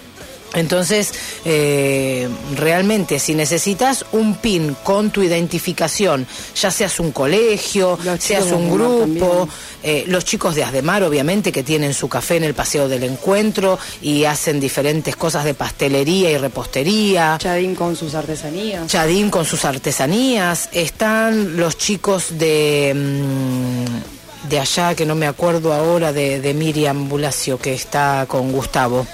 [0.55, 1.13] Entonces,
[1.43, 8.45] eh, realmente, si necesitas un pin con tu identificación, ya seas un colegio, Los seas
[8.51, 9.47] un grupo,
[9.83, 13.77] eh, los chicos de Asdemar, obviamente, que tienen su café en el Paseo del Encuentro
[14.01, 17.37] y hacen diferentes cosas de pastelería y repostería.
[17.39, 18.87] Chadín con sus artesanías.
[18.87, 25.73] Chadín con sus artesanías, están los chicos de, mm, de allá, que no me acuerdo
[25.73, 29.05] ahora, de, de Miriam Bulacio, que está con Gustavo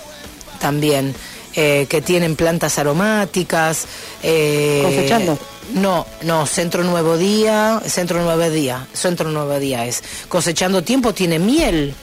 [0.61, 1.13] también,
[1.55, 3.85] eh, que tienen plantas aromáticas.
[4.23, 5.37] eh, ¿Cosechando?
[5.73, 10.03] No, no, Centro Nuevo Día, Centro Nuevo Día, Centro Nuevo Día es.
[10.27, 11.93] Cosechando tiempo tiene miel.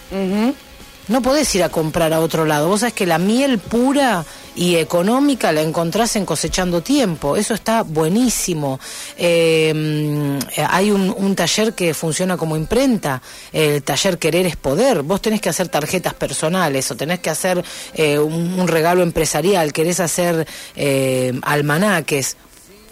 [1.09, 2.69] No podés ir a comprar a otro lado.
[2.69, 4.25] Vos sabés que la miel pura
[4.57, 7.37] y económica la encontrás en cosechando tiempo.
[7.37, 8.81] Eso está buenísimo.
[9.19, 15.03] Mm, hay un, un taller que funciona como imprenta, el taller Querer es Poder.
[15.03, 19.73] Vos tenés que hacer tarjetas personales o tenés que hacer eh, un, un regalo empresarial,
[19.73, 22.37] querés hacer eh, almanaques.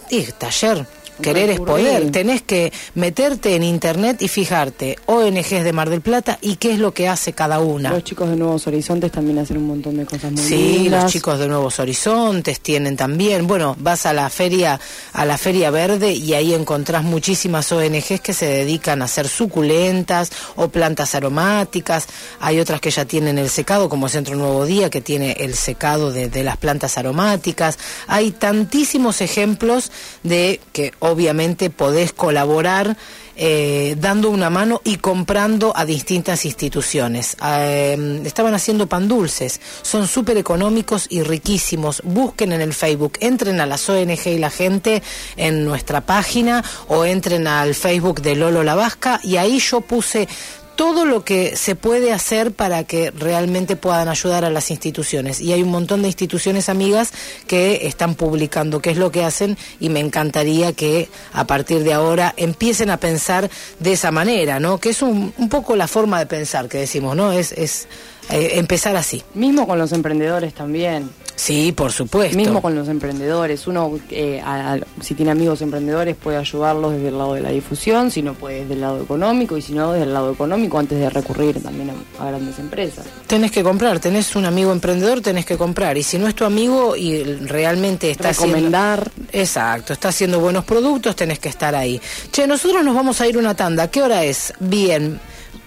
[0.09, 0.87] Y taller.
[1.20, 2.11] Querer es poder.
[2.11, 6.79] Tenés que meterte en internet y fijarte ONGs de Mar del Plata y qué es
[6.79, 7.90] lo que hace cada una.
[7.90, 11.05] Los chicos de Nuevos Horizontes también hacen un montón de cosas muy Sí, lindas.
[11.05, 13.46] los chicos de Nuevos Horizontes tienen también.
[13.46, 14.79] Bueno, vas a la feria,
[15.12, 20.31] a la feria verde y ahí encontrás muchísimas ONGs que se dedican a hacer suculentas
[20.57, 22.07] o plantas aromáticas.
[22.40, 26.12] Hay otras que ya tienen el secado, como Centro Nuevo Día, que tiene el secado
[26.12, 27.79] de, de las plantas aromáticas.
[28.07, 29.90] Hay tantísimos ejemplos
[30.22, 32.97] de que obviamente podés colaborar
[33.38, 37.37] eh, dando una mano y comprando a distintas instituciones.
[37.45, 42.01] Eh, estaban haciendo pan dulces, son súper económicos y riquísimos.
[42.03, 45.03] Busquen en el Facebook, entren a las ONG y la gente
[45.37, 50.29] en nuestra página o entren al Facebook de Lolo La Vasca y ahí yo puse
[50.76, 55.40] todo lo que se puede hacer para que realmente puedan ayudar a las instituciones.
[55.40, 57.12] Y hay un montón de instituciones amigas
[57.46, 61.94] que están publicando qué es lo que hacen y me encantaría que a partir de
[61.94, 64.78] ahora empiecen a pensar de esa manera, ¿no?
[64.78, 67.32] Que es un, un poco la forma de pensar que decimos, ¿no?
[67.32, 67.88] Es, es
[68.30, 69.22] eh, empezar así.
[69.34, 71.10] Mismo con los emprendedores también.
[71.37, 72.35] Sí, por supuesto.
[72.37, 73.66] Mismo con los emprendedores.
[73.66, 77.51] Uno, eh, a- a- si tiene amigos emprendedores, puede ayudarlos desde el lado de la
[77.51, 80.79] difusión, si no puede desde el lado económico, y si no, desde el lado económico,
[80.79, 83.05] antes de recurrir también a, a grandes empresas.
[83.27, 85.99] Tenés que comprar, tenés un amigo emprendedor, tenés que comprar.
[85.99, 89.01] Y si no es tu amigo y realmente está Recomendar.
[89.01, 89.29] haciendo...
[89.33, 92.01] Exacto, está haciendo buenos productos, tenés que estar ahí.
[92.33, 93.90] Che, nosotros nos vamos a ir una tanda.
[93.90, 94.55] ¿Qué hora es?
[94.59, 95.20] Bien,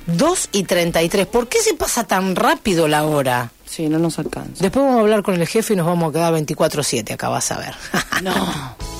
[0.07, 1.27] 2 y 33.
[1.27, 3.51] ¿Por qué se pasa tan rápido la hora?
[3.69, 4.63] Sí, no nos alcanza.
[4.63, 7.51] Después vamos a hablar con el jefe y nos vamos a quedar 24-7, acá vas
[7.51, 7.75] a ver.
[8.23, 8.33] No.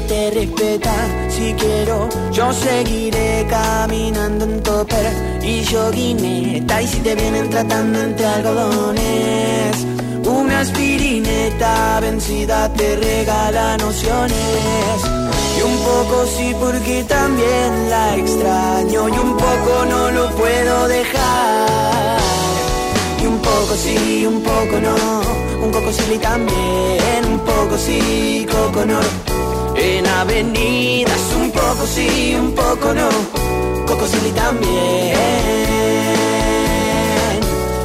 [0.00, 0.94] te respeta.
[1.28, 6.82] Si quiero, yo seguiré caminando en topper y joguineta.
[6.82, 9.76] Y si te vienen tratando entre algodones,
[10.24, 14.96] una aspirineta vencida te regala nociones.
[15.58, 19.08] Y un poco sí, porque también la extraño.
[19.08, 22.18] Y un poco no lo puedo dejar.
[23.22, 28.84] Y un poco sí, un poco no, un poco sí también, un poco sí, coco
[28.84, 29.32] no.
[29.76, 33.08] En avenidas, un poco sí, un poco no,
[33.86, 35.16] coco sí también.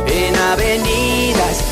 [0.08, 1.64] En avenidas,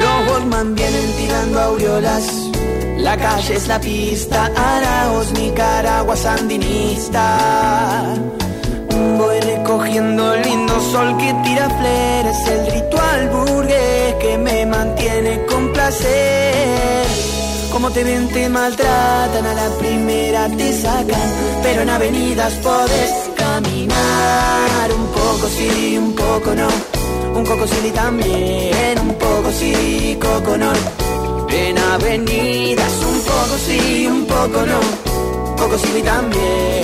[0.00, 2.41] Los Walkman vienen tirando aureolas.
[3.02, 8.14] La calle es la pista, Araos, Nicaragua, sandinista.
[9.18, 15.72] Voy recogiendo el lindo sol que tira fleres, el ritual burgués que me mantiene con
[15.72, 17.04] placer.
[17.72, 21.28] Como te ven, te maltratan, a la primera te sacan,
[21.60, 24.92] pero en avenidas podés caminar.
[24.96, 26.68] Un poco sí, un poco no,
[27.36, 31.01] un poco sí también, un poco sí, coco no.
[31.52, 34.80] En avenidas, un poco sí, un poco no,
[35.56, 36.82] poco sí también.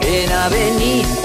[0.00, 1.19] En avenidas.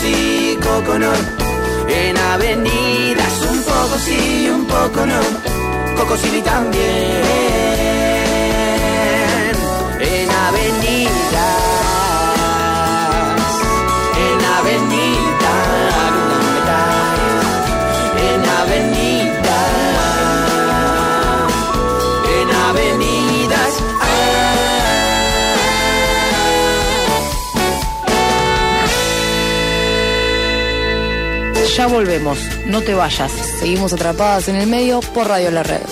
[0.00, 1.12] Sí, coco no.
[1.88, 5.20] En avenidas, un poco sí, un poco no,
[5.96, 8.07] coco sí también
[31.78, 32.36] Ya volvemos,
[32.66, 33.30] no te vayas.
[33.30, 35.82] Seguimos atrapadas en el medio por Radio La Red.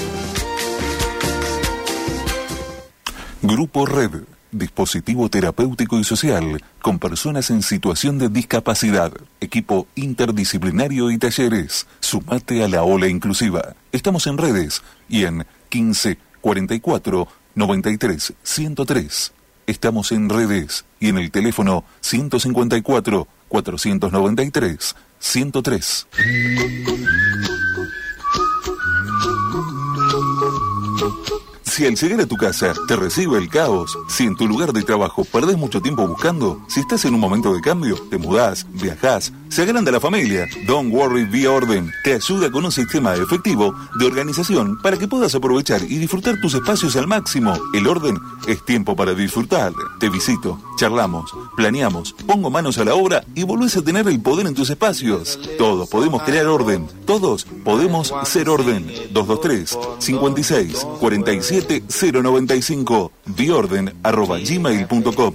[3.40, 11.18] Grupo Red, dispositivo terapéutico y social con personas en situación de discapacidad, equipo interdisciplinario y
[11.18, 11.86] talleres.
[12.00, 13.76] Sumate a la ola inclusiva.
[13.92, 19.32] Estamos en redes y en 15 44 93 103.
[19.68, 24.96] Estamos en redes y en el teléfono 154 493
[25.26, 26.06] 103.
[31.76, 34.82] Si al llegar a tu casa te recibe el caos, si en tu lugar de
[34.82, 39.30] trabajo perdés mucho tiempo buscando, si estás en un momento de cambio, te mudás, viajás,
[39.50, 44.06] se agranda la familia, Don't Worry Be Orden te ayuda con un sistema efectivo de
[44.06, 47.52] organización para que puedas aprovechar y disfrutar tus espacios al máximo.
[47.74, 48.18] El orden
[48.48, 49.74] es tiempo para disfrutar.
[50.00, 54.46] Te visito, charlamos, planeamos, pongo manos a la obra y volvés a tener el poder
[54.46, 55.38] en tus espacios.
[55.58, 58.86] Todos podemos crear orden, todos podemos ser orden.
[59.12, 65.34] 223 56 47 095 biorden arroba gmail.com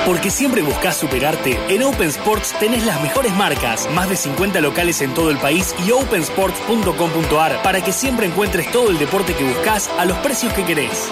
[0.09, 5.01] Porque siempre buscas superarte, en Open Sports tenés las mejores marcas, más de 50 locales
[5.01, 9.87] en todo el país y opensports.com.ar para que siempre encuentres todo el deporte que buscas
[9.99, 11.07] a los precios que querés.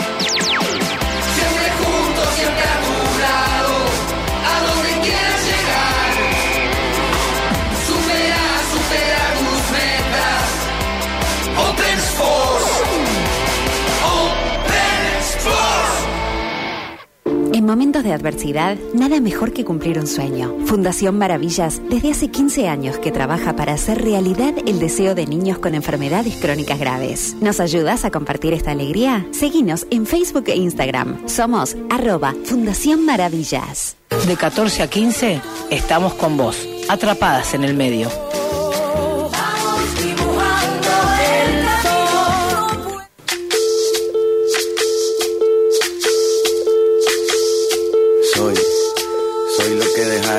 [17.67, 20.55] Momentos de adversidad, nada mejor que cumplir un sueño.
[20.65, 25.59] Fundación Maravillas, desde hace 15 años que trabaja para hacer realidad el deseo de niños
[25.59, 27.35] con enfermedades crónicas graves.
[27.41, 29.27] ¿Nos ayudas a compartir esta alegría?
[29.31, 31.27] Seguinos en Facebook e Instagram.
[31.27, 33.97] Somos arroba Fundación Maravillas.
[34.25, 38.09] De 14 a 15 estamos con vos, atrapadas en el medio.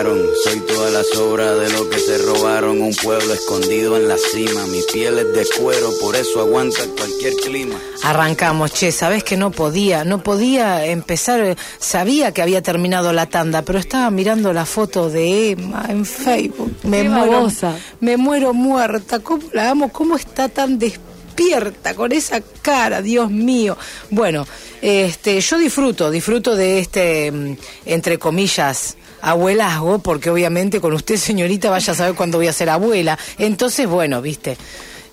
[0.07, 2.80] Soy toda la sobra de lo que se robaron.
[2.80, 7.34] Un pueblo escondido en la cima, mi piel es de cuero, por eso aguanta cualquier
[7.34, 7.74] clima.
[8.05, 13.26] Arrancamos, che, sabés que no podía, no podía empezar, eh, sabía que había terminado la
[13.26, 16.76] tanda, pero estaba mirando la foto de Emma en Facebook.
[16.84, 17.76] Me Qué muero, babosa.
[18.01, 19.92] me muero muerta, ¿cómo la amo?
[19.92, 23.76] ¿Cómo está tan despierta con esa cara, Dios mío?
[24.11, 24.46] Bueno,
[24.80, 31.70] este, yo disfruto, disfruto de este, mm, entre comillas, abuelazgo, porque obviamente con usted, señorita,
[31.70, 33.18] vaya a saber cuándo voy a ser abuela.
[33.38, 34.56] Entonces, bueno, viste,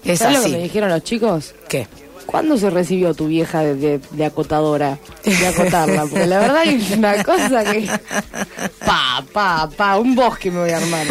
[0.03, 0.51] es ¿Sabes lo así.
[0.51, 1.53] que me dijeron los chicos?
[1.67, 1.87] ¿Qué?
[2.25, 4.97] ¿Cuándo se recibió tu vieja de, de- de acotadora?
[5.23, 6.01] De acotarla.
[6.09, 7.87] Porque la verdad es una cosa que.
[8.85, 9.97] Pa, pa, pa.
[9.97, 11.05] Un bosque me voy a armar.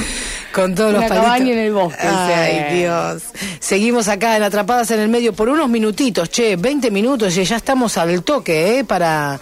[0.52, 1.52] Con todos Una los palitos.
[1.52, 2.76] en el bosque, Ay, sí.
[2.76, 3.22] Dios.
[3.60, 7.56] Seguimos acá en Atrapadas en el Medio por unos minutitos, che, 20 minutos y ya
[7.56, 8.84] estamos al toque, ¿eh?
[8.84, 9.38] Para.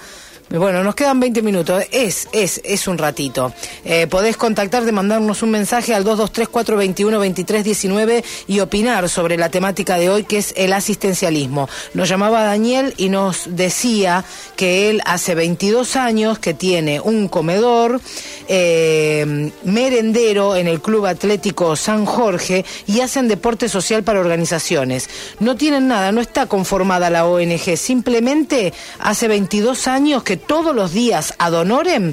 [0.51, 1.83] Bueno, nos quedan 20 minutos.
[1.93, 3.55] Es, es, es un ratito.
[3.85, 10.25] Eh, podés contactarte, mandarnos un mensaje al 223-421-2319 y opinar sobre la temática de hoy,
[10.25, 11.69] que es el asistencialismo.
[11.95, 14.25] Nos llamaba Daniel y nos decía
[14.57, 18.03] que él hace 22 años que tiene un comedor
[18.49, 25.09] eh, merendero en el Club Atlético San Jorge y hacen deporte social para organizaciones.
[25.41, 30.93] No tienen nada, no está conformada la ONG, simplemente hace 22 años que todos los
[30.93, 32.13] días ad honorem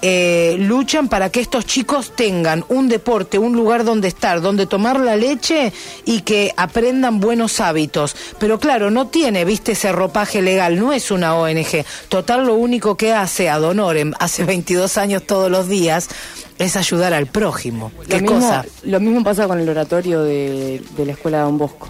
[0.00, 5.00] eh, luchan para que estos chicos tengan un deporte, un lugar donde estar, donde tomar
[5.00, 5.72] la leche
[6.04, 8.14] y que aprendan buenos hábitos.
[8.38, 11.84] Pero claro, no tiene, viste, ese ropaje legal, no es una ONG.
[12.08, 16.08] Total, lo único que hace Ad honorem, hace 22 años todos los días,
[16.58, 17.90] es ayudar al prójimo.
[18.08, 18.64] ¿Qué lo mismo, cosa?
[18.84, 21.88] Lo mismo pasa con el oratorio de, de la escuela de Don Bosco.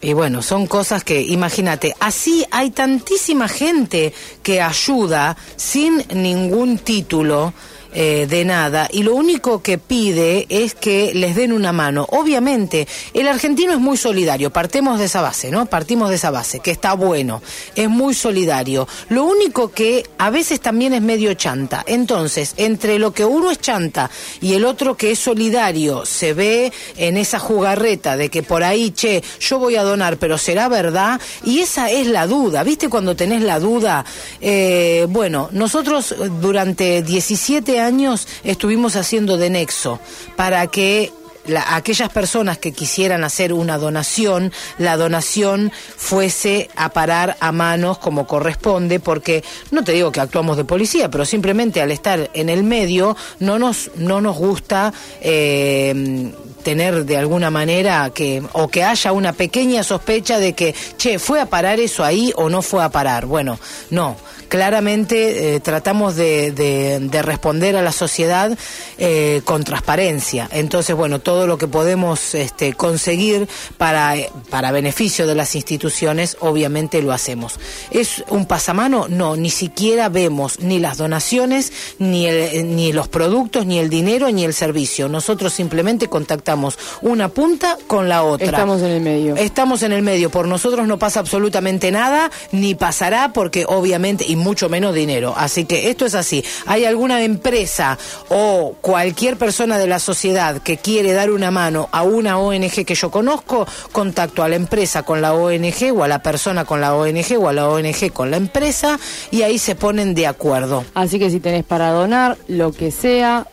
[0.00, 7.52] Y bueno, son cosas que, imagínate, así hay tantísima gente que ayuda sin ningún título.
[7.92, 12.06] Eh, de nada y lo único que pide es que les den una mano.
[12.10, 15.66] Obviamente, el argentino es muy solidario, partemos de esa base, ¿no?
[15.66, 17.42] Partimos de esa base, que está bueno,
[17.74, 18.86] es muy solidario.
[19.08, 21.84] Lo único que a veces también es medio chanta.
[21.86, 24.10] Entonces, entre lo que uno es chanta
[24.40, 28.90] y el otro que es solidario, se ve en esa jugarreta de que por ahí,
[28.90, 32.88] che, yo voy a donar, pero será verdad, y esa es la duda, ¿viste?
[32.88, 34.04] Cuando tenés la duda,
[34.40, 39.98] eh, bueno, nosotros durante 17 años estuvimos haciendo de nexo
[40.36, 41.12] para que
[41.46, 47.96] la- aquellas personas que quisieran hacer una donación, la donación fuese a parar a manos
[47.96, 52.50] como corresponde, porque no te digo que actuamos de policía, pero simplemente al estar en
[52.50, 58.84] el medio no nos, no nos gusta eh, tener de alguna manera que, o que
[58.84, 62.82] haya una pequeña sospecha de que, che, ¿fue a parar eso ahí o no fue
[62.84, 63.24] a parar?
[63.24, 63.58] Bueno,
[63.88, 64.16] no.
[64.48, 68.56] Claramente eh, tratamos de, de- de responder a la sociedad
[68.98, 70.48] eh, con transparencia.
[70.52, 74.14] Entonces, bueno, todo lo que podemos este, conseguir para,
[74.50, 77.60] para beneficio de las instituciones, obviamente lo hacemos.
[77.90, 79.06] ¿Es un pasamano?
[79.08, 84.30] No, ni siquiera vemos ni las donaciones, ni, el- ni los productos, ni el dinero,
[84.30, 85.08] ni el servicio.
[85.08, 88.46] Nosotros simplemente contactamos una punta con la otra.
[88.46, 89.36] Estamos en el medio.
[89.36, 90.30] Estamos en el medio.
[90.30, 95.34] Por nosotros no pasa absolutamente nada, ni pasará porque obviamente, y mucho menos dinero.
[95.36, 96.44] Así que esto es así.
[96.66, 102.02] ¿Hay alguna empresa o cualquier persona de la sociedad que quiere dar una mano a
[102.02, 103.66] una ONG que yo conozco?
[103.92, 107.48] Contacto a la empresa con la ONG o a la persona con la ONG o
[107.48, 108.98] a la ONG con la empresa
[109.30, 110.84] y ahí se ponen de acuerdo.
[110.94, 113.46] Así que si tenés para donar, lo que sea,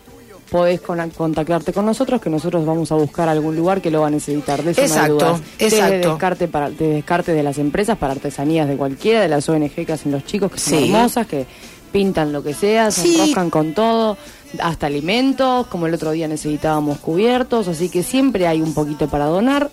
[0.50, 4.08] podés con- contactarte con nosotros, que nosotros vamos a buscar algún lugar que lo va
[4.08, 4.64] a necesitar.
[4.64, 5.40] De eso no hay Exacto.
[5.60, 6.10] Desde exacto.
[6.10, 9.94] descarte, para, de descarte de las empresas para artesanías de cualquiera, de las ONG que
[9.94, 10.86] hacen los chicos, que son Sí.
[10.86, 11.46] hermosas, que
[11.92, 13.16] pintan lo que sea, se Sí.
[13.16, 14.18] enroscan con todo,
[14.60, 19.26] hasta alimentos, como el otro día necesitábamos cubiertos, así que siempre hay un poquito para
[19.26, 19.70] donar.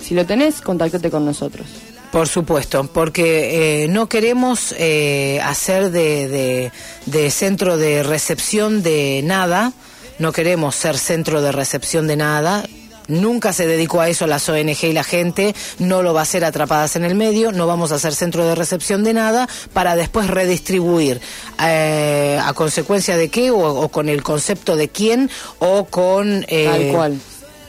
[0.00, 1.66] Si lo tenés, contactate con nosotros.
[2.12, 6.72] Por supuesto, porque eh, no queremos eh, hacer de, de-
[7.06, 9.72] de centro de recepción de nada,
[10.18, 12.64] no queremos ser centro de recepción de nada.
[13.06, 16.42] Nunca se dedicó a eso las ONG y la gente, no lo va a hacer
[16.42, 20.26] atrapadas en el medio, no vamos a ser centro de recepción de nada para después
[20.26, 21.20] redistribuir
[21.62, 26.46] eh, a consecuencia de qué o, o con el concepto de quién o con...
[26.48, 27.20] eh, Tal cual.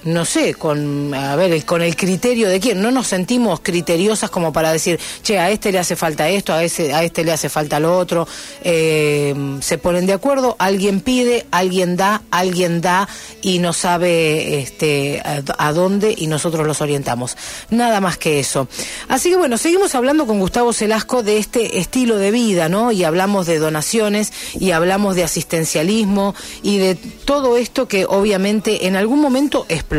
[0.06, 2.80] No sé, con, a ver, con el criterio de quién.
[2.80, 6.64] No nos sentimos criteriosas como para decir, che, a este le hace falta esto, a,
[6.64, 8.28] ese, a este le hace falta lo otro.
[8.64, 13.10] Eh, se ponen de acuerdo, alguien pide, alguien da, alguien da
[13.42, 17.36] y no sabe este, a, a dónde y nosotros los orientamos.
[17.72, 18.68] Nada más que eso.
[19.08, 22.92] Así que bueno, seguimos hablando con Gustavo Celasco de este estilo de vida, ¿no?
[22.92, 28.96] Y hablamos de donaciones y hablamos de asistencialismo y de todo esto que obviamente en
[28.96, 29.95] algún momento explotó.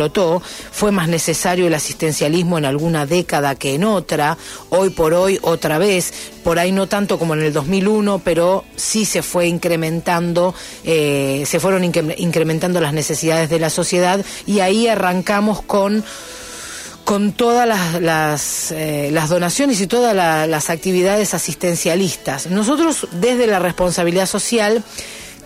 [0.70, 4.36] Fue más necesario el asistencialismo en alguna década que en otra.
[4.70, 6.12] Hoy por hoy, otra vez.
[6.44, 11.58] Por ahí no tanto como en el 2001, pero sí se fue incrementando, eh, se
[11.58, 16.04] fueron incre- incrementando las necesidades de la sociedad y ahí arrancamos con
[17.04, 17.68] con todas
[18.00, 22.48] las, eh, donaciones y todas la- las actividades asistencialistas.
[22.48, 24.82] Nosotros, desde la responsabilidad social,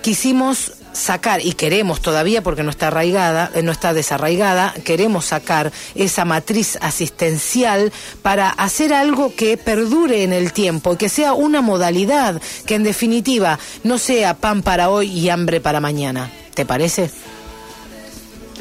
[0.01, 5.73] quisimos sacar, y queremos todavía porque no está arraigada, eh, no está desarraigada, queremos sacar
[5.95, 12.41] esa matriz asistencial para hacer algo que perdure en el tiempo, que sea una modalidad,
[12.67, 16.31] que en definitiva no sea pan para hoy y hambre para mañana.
[16.55, 17.11] ¿Te parece?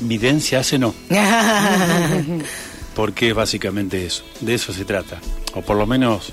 [0.02, 0.94] Evidencia hace no.
[2.96, 5.20] porque es básicamente eso, de eso se trata.
[5.54, 6.32] O por lo menos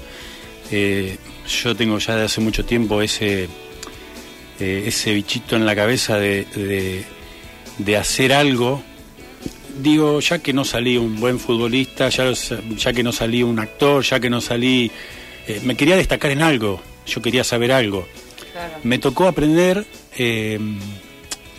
[0.71, 1.17] eh,
[1.63, 3.49] yo tengo ya de hace mucho tiempo ese,
[4.61, 7.05] eh, ese bichito en la cabeza de, de,
[7.79, 8.83] de hacer algo.
[9.83, 13.59] Digo, ya que no salí un buen futbolista, ya, los- ya que no salí un
[13.59, 14.91] actor, ya que no salí...
[15.47, 18.07] eh, me quería destacar en algo, yo quería saber algo.
[18.85, 19.85] Me tocó aprender,
[20.17, 20.59] eh,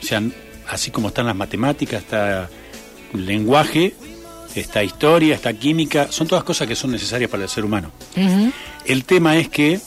[0.02, 0.24] o sea,
[0.68, 2.50] así como están las matemáticas, está
[3.14, 3.94] el lenguaje,
[4.56, 7.92] está historia, está química, son todas cosas que son necesarias para el ser humano.
[8.86, 9.80] El tema es que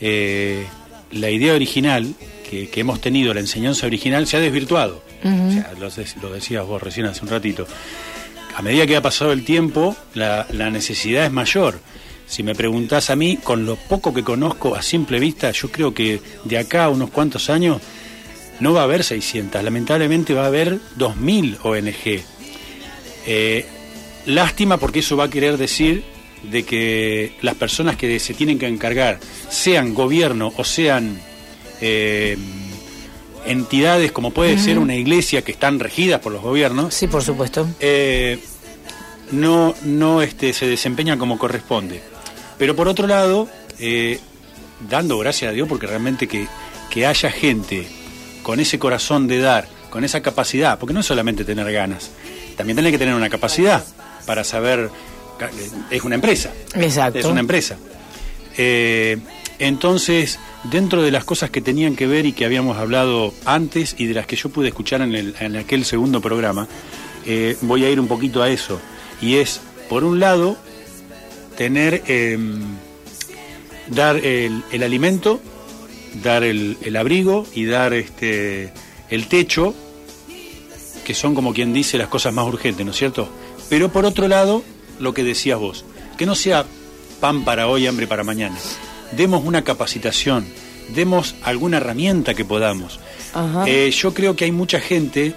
[0.00, 0.64] eh,
[1.10, 2.14] la idea original,
[2.52, 5.02] que, que hemos tenido la enseñanza original se ha desvirtuado.
[5.24, 5.48] Ujú.
[5.48, 7.66] O sea, lo, de- lo decías vos recién hace un ratito.
[8.54, 11.80] A medida que ha pasado el tiempo, la, la necesidad es mayor.
[12.26, 15.94] Si me preguntás a mí, con lo poco que conozco a simple vista, yo creo
[15.94, 17.80] que de acá a unos cuantos años
[18.60, 22.22] no va a haber 600, lamentablemente va a haber 2.000 ONG.
[23.26, 23.66] Eh,
[24.26, 26.04] lástima porque eso va a querer decir
[26.42, 31.18] de que las personas que se tienen que encargar, sean gobierno o sean
[31.82, 32.38] eh,
[33.44, 37.68] entidades como puede ser una iglesia que están regidas por los gobiernos, Sí, por supuesto.
[37.80, 38.38] eh,
[39.32, 42.00] no, no este, se desempeñan como corresponde.
[42.58, 43.48] Pero por otro lado,
[43.80, 44.20] eh,
[44.88, 46.46] dando gracias a Dios porque realmente que,
[46.90, 47.86] que haya gente
[48.42, 52.10] con ese corazón de dar, con esa capacidad, porque no es solamente tener ganas,
[52.56, 53.82] también tiene que tener una capacidad
[54.26, 54.90] para saber,
[55.90, 57.18] es una empresa, Exacto.
[57.18, 57.76] es una empresa.
[58.56, 59.16] Eh,
[59.62, 64.06] entonces, dentro de las cosas que tenían que ver y que habíamos hablado antes y
[64.06, 66.68] de las que yo pude escuchar en, el- en aquel segundo programa,
[67.24, 68.80] eh, voy a ir un poquito a eso.
[69.20, 70.56] Y es, por un lado,
[71.56, 72.38] tener, eh,
[73.88, 75.40] dar el, el alimento,
[76.22, 78.72] dar el, el abrigo y dar este,
[79.10, 79.74] el techo,
[81.04, 83.28] que son como quien dice las cosas más urgentes, ¿no es cierto?
[83.68, 84.62] Pero por otro lado,
[84.98, 85.84] lo que decías vos,
[86.18, 86.64] que no sea
[87.20, 88.56] pan para hoy, hambre para mañana.
[89.16, 90.46] Demos una capacitación,
[90.94, 92.98] demos alguna herramienta que podamos.
[93.66, 95.34] Eh, yo creo que hay mucha gente,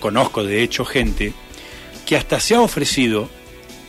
[0.00, 1.32] conozco de hecho gente,
[2.04, 3.28] que hasta se ha ofrecido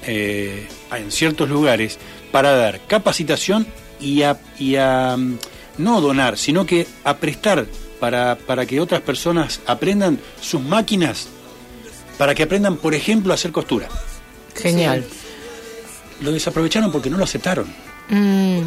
[0.05, 1.97] eh, en ciertos lugares
[2.31, 3.67] para dar capacitación
[3.99, 5.37] y a, y a, mm,
[5.77, 7.65] no donar, sino que a prestar
[7.99, 11.27] para, para que otras personas aprendan sus máquinas,
[12.17, 13.87] para que aprendan, por ejemplo, a hacer costura.
[14.55, 15.05] Genial.
[16.21, 17.67] Lo desaprovecharon porque no lo aceptaron.
[18.09, 18.59] Mm,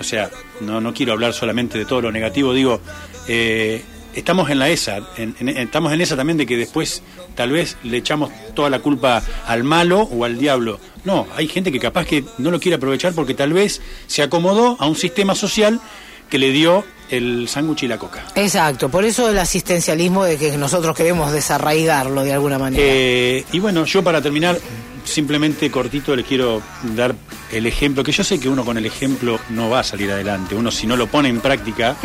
[0.00, 0.30] O sea,
[0.60, 2.80] no, no quiero hablar solamente de todo lo negativo, digo,
[3.28, 3.82] eh,
[4.14, 7.02] estamos en la ESA, en- en- estamos en esa también de que después
[7.34, 10.78] tal vez le echamos toda la culpa al malo o al diablo.
[11.04, 14.76] No, hay gente que capaz que no lo quiere aprovechar porque tal vez se acomodó
[14.80, 15.80] a un sistema social
[16.28, 18.24] que le dio el sándwich y la coca.
[18.34, 18.88] exacto.
[18.88, 22.82] Por eso el asistencialismo de que nosotros queremos desarraigarlo de alguna manera.
[22.84, 24.58] Eh, y bueno, yo para terminar,
[25.06, 26.60] simplemente cortito les quiero
[26.94, 27.14] dar
[27.52, 30.54] el ejemplo, que yo sé que uno con el ejemplo no va a salir adelante,
[30.54, 31.96] uno si no lo pone en práctica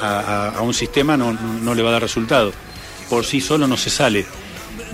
[0.00, 2.52] a, a- a un sistema no, no- no le va a dar resultado,
[3.08, 4.26] por sí solo no se sale.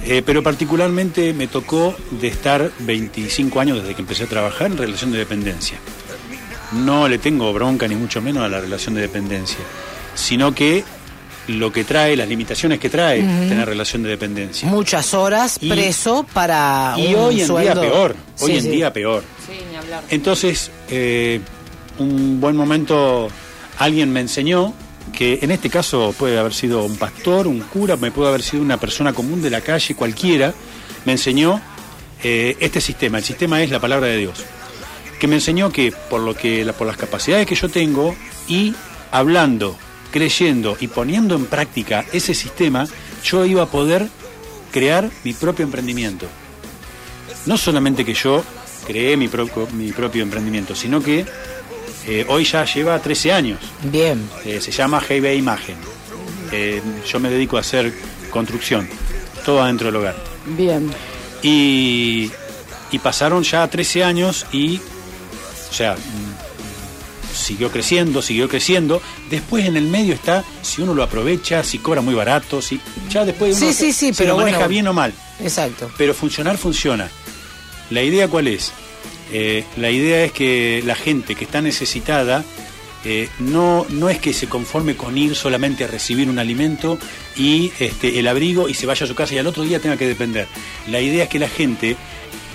[0.05, 4.76] Eh, pero particularmente me tocó de estar 25 años desde que empecé a trabajar en
[4.78, 5.78] relación de dependencia.
[6.72, 9.59] No le tengo bronca ni mucho menos a la relación de dependencia,
[10.14, 10.84] sino que
[11.49, 14.68] lo que trae, las limitaciones que trae tener relación de dependencia.
[14.68, 17.80] Muchas horas Y- preso para Y un hoy en sueldo.
[17.80, 18.68] día peor, hoy Sí, en sí.
[18.70, 19.22] día peor.
[19.47, 20.03] Sí, ni hablar.
[20.11, 21.40] Entonces, eh,
[21.99, 23.28] un buen momento,
[23.78, 24.74] alguien me enseñó
[25.12, 28.62] que en este caso puede haber sido un pastor, un cura, me puede haber sido
[28.62, 30.53] una persona común de la calle, cualquiera,
[31.05, 31.61] me enseñó
[32.22, 33.18] eh, este sistema.
[33.18, 34.44] El sistema es la palabra de Dios.
[35.20, 38.14] Que me enseñó que por lo que por las capacidades que yo tengo
[38.49, 38.74] y
[39.12, 39.76] hablando,
[40.17, 42.89] creyendo y poniendo en práctica ese sistema,
[43.23, 44.09] yo iba a poder
[44.73, 46.27] crear mi propio emprendimiento.
[47.45, 48.43] No solamente que yo
[48.87, 51.27] creé mi, propio mi propio emprendimiento, sino que
[52.07, 53.61] eh, hoy ya lleva 13 años.
[53.83, 54.27] Bien.
[54.47, 55.77] Eh, se llama GB Imagen.
[56.51, 57.93] Eh, yo me dedico a hacer
[58.31, 58.89] construcción,
[59.45, 60.17] todo adentro del hogar.
[60.47, 60.91] Bien.
[61.43, 62.31] Y,
[62.91, 65.95] y pasaron ya 13 años y, o sea,
[67.47, 69.01] siguió creciendo, siguió creciendo.
[69.30, 73.24] Después en el medio está si uno lo aprovecha, si cobra muy barato, si ya
[73.24, 74.68] después uno Sí, sí, sí, si pero lo maneja bueno.
[74.70, 75.12] bien o mal.
[75.40, 75.90] Exacto.
[75.97, 77.09] Pero funcionar funciona.
[77.90, 78.72] La idea cuál es?
[79.32, 82.44] Eh, la idea es que la gente que está necesitada
[83.05, 86.99] eh, no, no es que se conforme con ir solamente a recibir un alimento
[87.36, 89.97] y este, el abrigo y se vaya a su casa y al otro día tenga
[89.97, 90.49] que depender.
[90.88, 91.97] La idea es que la gente,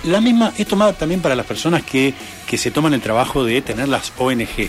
[0.04, 2.14] la misma, esto más también para las personas que,
[2.46, 4.68] que se toman el trabajo de tener las ONG.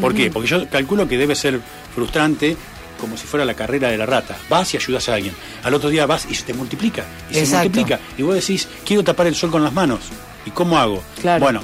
[0.00, 0.30] ¿Por qué?
[0.30, 1.60] Porque yo calculo que debe ser
[1.94, 2.56] frustrante
[2.98, 4.36] como si fuera la carrera de la rata.
[4.48, 5.34] Vas y ayudas a alguien.
[5.64, 7.04] Al otro día vas y se te multiplica.
[7.30, 7.68] Y se Exacto.
[7.68, 8.00] multiplica.
[8.16, 10.00] Y vos decís, quiero tapar el sol con las manos.
[10.46, 11.02] ¿Y cómo hago?
[11.20, 11.42] Claro.
[11.42, 11.62] Bueno,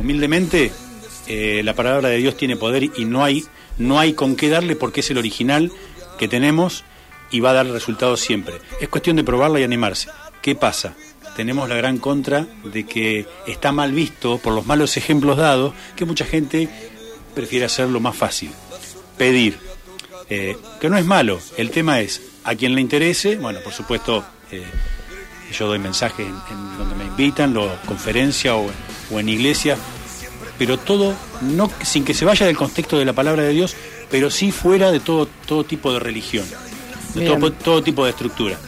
[0.00, 0.72] humildemente,
[1.26, 3.44] eh, la palabra de Dios tiene poder y no hay,
[3.78, 5.70] no hay con qué darle porque es el original
[6.18, 6.84] que tenemos
[7.30, 8.54] y va a dar resultados siempre.
[8.80, 10.08] Es cuestión de probarla y animarse.
[10.42, 10.94] ¿Qué pasa?
[11.36, 16.04] Tenemos la gran contra de que está mal visto por los malos ejemplos dados que
[16.04, 16.68] mucha gente
[17.34, 18.50] prefiere hacerlo más fácil.
[19.18, 19.58] Pedir.
[20.30, 21.38] Eh, que no es malo.
[21.56, 24.64] El tema es, a quien le interese, bueno, por supuesto, eh,
[25.52, 28.70] yo doy mensajes en, en donde me invitan, lo, conferencia o,
[29.10, 29.76] o en iglesia,
[30.58, 33.76] pero todo no sin que se vaya del contexto de la palabra de Dios,
[34.10, 36.46] pero sí fuera de todo, todo tipo de religión,
[37.14, 38.58] de todo, todo tipo de estructura.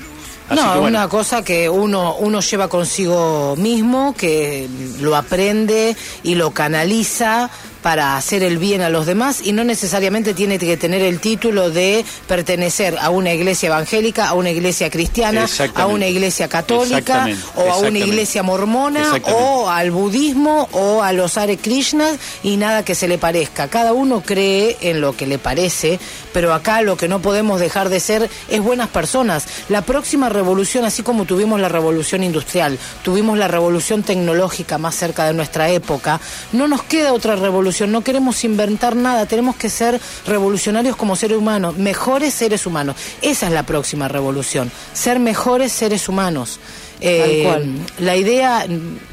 [0.48, 4.68] Así no, bueno, una cosa que uno, uno lleva consigo mismo, que
[5.00, 7.50] lo aprende y lo canaliza
[7.86, 11.70] para hacer el bien a los demás y no necesariamente tiene que tener el título
[11.70, 17.70] de pertenecer a una iglesia evangélica, a una iglesia cristiana, a una iglesia católica o
[17.70, 22.96] a una iglesia mormona o al budismo o a los Hare Krishnas y nada que
[22.96, 23.68] se le parezca.
[23.68, 26.00] Cada uno cree en lo que le parece,
[26.32, 29.46] pero acá lo que no podemos dejar de ser es buenas personas.
[29.68, 35.24] La próxima revolución, así como tuvimos la revolución industrial, tuvimos la revolución tecnológica más cerca
[35.24, 36.20] de nuestra época,
[36.50, 41.36] no nos queda otra revolución, no queremos inventar nada, tenemos que ser revolucionarios como seres
[41.36, 42.96] humanos, mejores seres humanos.
[43.20, 46.60] Esa es la próxima revolución, ser mejores seres humanos.
[47.00, 47.74] Eh, cual.
[47.98, 48.64] la idea,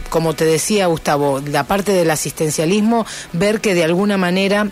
[0.09, 4.71] como te decía Gustavo, la parte del asistencialismo, ver que de alguna manera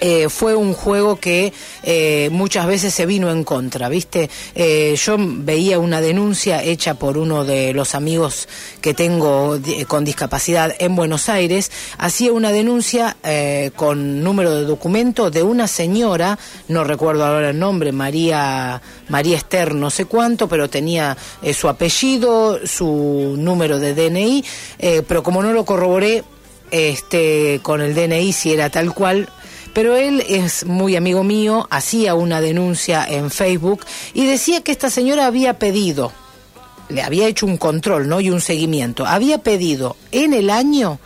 [0.00, 4.30] eh, fue un juego que eh, muchas veces se vino en contra, ¿viste?
[4.54, 8.48] Eh, yo veía una denuncia hecha por uno de los amigos
[8.80, 15.30] que tengo con discapacidad en Buenos Aires, hacía una denuncia eh, con número de documento
[15.30, 16.38] de una señora,
[16.68, 21.68] no recuerdo ahora el nombre, María, María Esther, no sé cuánto, pero tenía eh, su
[21.68, 24.44] apellido, su número de DNI,
[24.78, 26.24] eh, pero como no lo corroboré,
[26.70, 29.28] este, con el DNI si era tal cual,
[29.72, 34.90] pero él es muy amigo mío, hacía una denuncia en Facebook y decía que esta
[34.90, 36.12] señora había pedido,
[36.88, 38.20] le había hecho un control, ¿no?
[38.20, 39.06] Y un seguimiento.
[39.06, 40.98] Había pedido en el año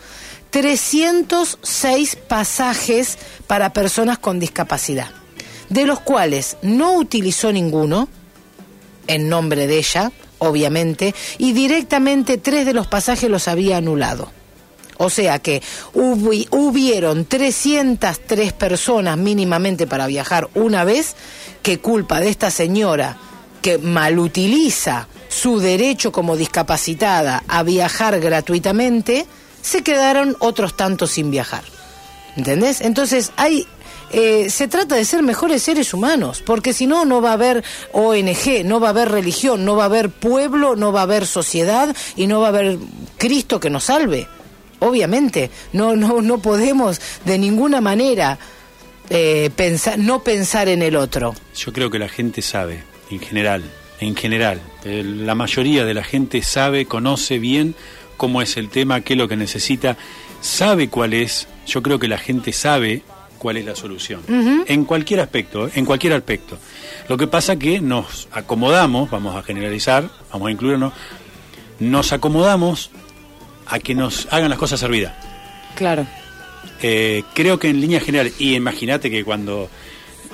[0.50, 5.10] 306 pasajes para personas con discapacidad,
[5.68, 8.08] de los cuales no utilizó ninguno
[9.06, 14.30] en nombre de ella, obviamente, y directamente tres de los pasajes los había anulado.
[15.03, 15.62] O sea que
[15.94, 21.14] hubi- hubieron 303 personas mínimamente para viajar una vez
[21.62, 23.16] que culpa de esta señora
[23.62, 29.26] que malutiliza su derecho como discapacitada a viajar gratuitamente,
[29.62, 31.62] se quedaron otros tantos sin viajar.
[32.36, 32.80] ¿Entendés?
[32.80, 33.66] Entonces hay...
[34.12, 37.62] eh, se trata de ser mejores seres humanos, porque si no, no va a haber
[37.92, 41.26] ONG, no va a haber religión, no va a haber pueblo, no va a haber
[41.26, 42.78] sociedad y no va a haber
[43.16, 44.26] Cristo que nos salve.
[44.83, 48.37] Obviamente, no, no, no podemos de ninguna manera
[49.11, 51.35] eh, pensar, no pensar en el otro.
[51.55, 53.62] yo creo que la gente sabe, en general,
[54.01, 57.76] en general, eh, la mayoría de la gente sabe, conoce bien
[58.16, 59.97] cómo es el tema, qué es lo que necesita,
[60.41, 63.03] sabe cuál es, yo creo que la gente sabe
[63.39, 64.20] cuál es la solución.
[64.66, 66.59] En cualquier aspecto, en cualquier aspecto.
[67.09, 70.93] Lo que pasa que nos acomodamos, vamos a generalizar, vamos a incluirnos,
[71.78, 72.91] nos acomodamos
[73.66, 75.12] a que nos hagan las cosas servidas.
[75.74, 76.06] Claro.
[76.82, 79.68] Eh, creo que en línea general, y imagínate que cuando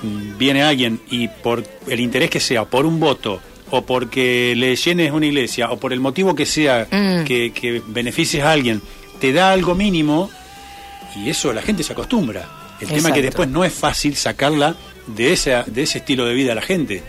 [0.01, 3.39] mm, viene alguien y por el interés que sea, por un voto,
[3.71, 7.23] o porque le llenes una iglesia, o por el motivo que sea Mm.
[7.23, 8.81] que, que beneficies a alguien,
[9.19, 10.29] te da algo mínimo,
[11.15, 12.49] y eso la gente se acostumbra.
[12.81, 14.75] El tema es que después no es fácil sacarla
[15.05, 17.03] de, esa, de ese estilo de vida a la gente.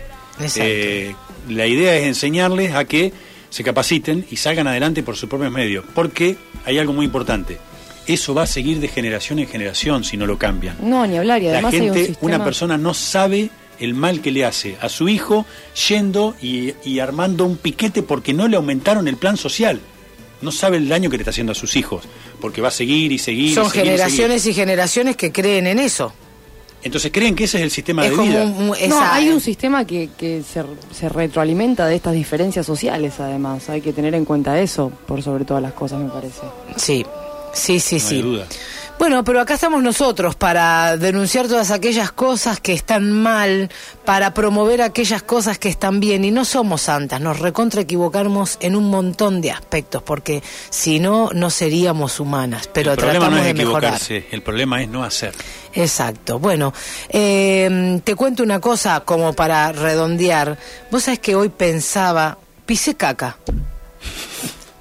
[0.55, 1.15] Eh,
[1.49, 3.13] la idea es enseñarles a que
[3.51, 7.59] se capaciten y salgan adelante por sus propios medios, porque hay algo muy importante.
[8.07, 10.77] Eso va a seguir de generación en generación si no lo cambian.
[10.81, 11.39] No, ni hablar.
[11.43, 12.35] Y La además hay un gente, sistema...
[12.35, 15.45] una persona no sabe el mal que le hace a su hijo
[15.87, 19.79] yendo y, y armando un piquete porque no le aumentaron el plan social.
[20.41, 22.03] No sabe el daño que le está haciendo a sus hijos,
[22.39, 23.51] porque va a seguir y seguir.
[23.51, 26.13] y Son y generaciones y generaciones que creen en eso.
[26.83, 28.43] Entonces creen que ese es el sistema Es de como vida.
[28.43, 30.63] un- un- No, hay un sistema que, que se,
[30.93, 33.69] se retroalimenta de estas diferencias sociales, además.
[33.69, 36.41] Hay que tener en cuenta eso, por sobre todas las cosas, me parece.
[36.77, 37.05] Sí,
[37.53, 38.21] sí, sí, No hay sí.
[38.21, 38.47] duda.
[39.01, 43.71] Bueno, pero acá estamos nosotros para denunciar todas aquellas cosas que están mal,
[44.05, 46.23] para promover aquellas cosas que están bien.
[46.23, 51.31] Y no somos santas, nos recontra equivocamos en un montón de aspectos, porque si no,
[51.33, 52.69] no seríamos humanas.
[52.71, 53.95] Pero el problema tratamos no es de mejorar.
[53.95, 55.33] equivocarse, el problema es no hacer.
[55.73, 56.37] Exacto.
[56.37, 56.71] Bueno,
[57.09, 60.59] eh, te cuento una cosa como para redondear.
[60.91, 62.37] Vos sabés que hoy pensaba,
[62.67, 63.39] pisé caca.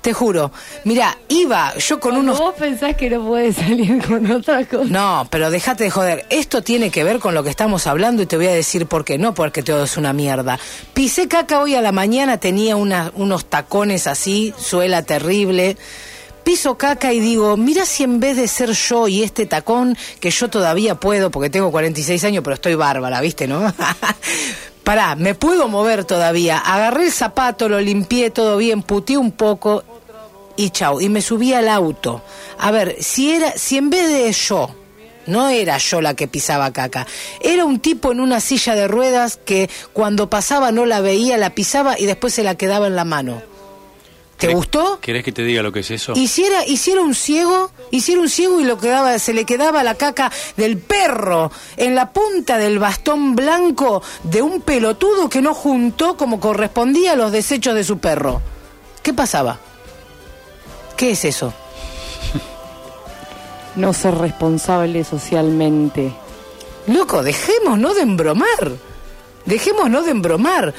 [0.01, 0.51] Te juro.
[0.85, 2.39] Mira, iba yo con unos...
[2.39, 4.85] Vos pensás que no puedes salir con otra cosa.
[4.87, 6.25] No, pero déjate de joder.
[6.31, 9.05] Esto tiene que ver con lo que estamos hablando y te voy a decir por
[9.05, 9.19] qué.
[9.19, 10.59] No porque todo es una mierda.
[10.95, 15.77] Pisé caca hoy a la mañana, tenía una- unos tacones así, suela terrible.
[16.45, 20.31] Piso caca y digo, mira si en vez de ser yo y este tacón, que
[20.31, 23.71] yo todavía puedo, porque tengo 46 años, pero estoy bárbara, ¿viste, no?
[24.91, 26.59] Pará, me puedo mover todavía.
[26.59, 29.84] Agarré el zapato, lo limpié todo bien, puteé un poco
[30.57, 31.01] y chau.
[31.01, 32.24] Y me subí al auto.
[32.59, 34.74] A ver, si era, si en vez de yo,
[35.26, 37.07] no era yo la que pisaba caca.
[37.41, 41.51] Era un tipo en una silla de ruedas que cuando pasaba no la veía, la
[41.51, 43.43] pisaba y después se la quedaba en la mano.
[44.41, 44.99] ¿Te ¿Querés- gustó?
[45.01, 46.14] ¿Querés que te diga lo que es eso?
[46.16, 50.32] Hiciera, hiciera un ciego, hiciera un ciego y lo quedaba, se le quedaba la caca
[50.57, 56.41] del perro en la punta del bastón blanco de un pelotudo que no juntó como
[56.41, 58.41] correspondía a los desechos de su perro.
[59.03, 59.59] ¿Qué pasaba?
[60.97, 61.53] ¿Qué es eso?
[63.76, 66.12] No ser responsable socialmente.
[66.86, 68.72] Loco, dejémonos de embromar.
[69.45, 70.74] Dejémonos de embromar.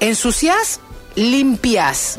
[0.00, 0.80] Ensuciás,
[1.14, 2.18] limpiás.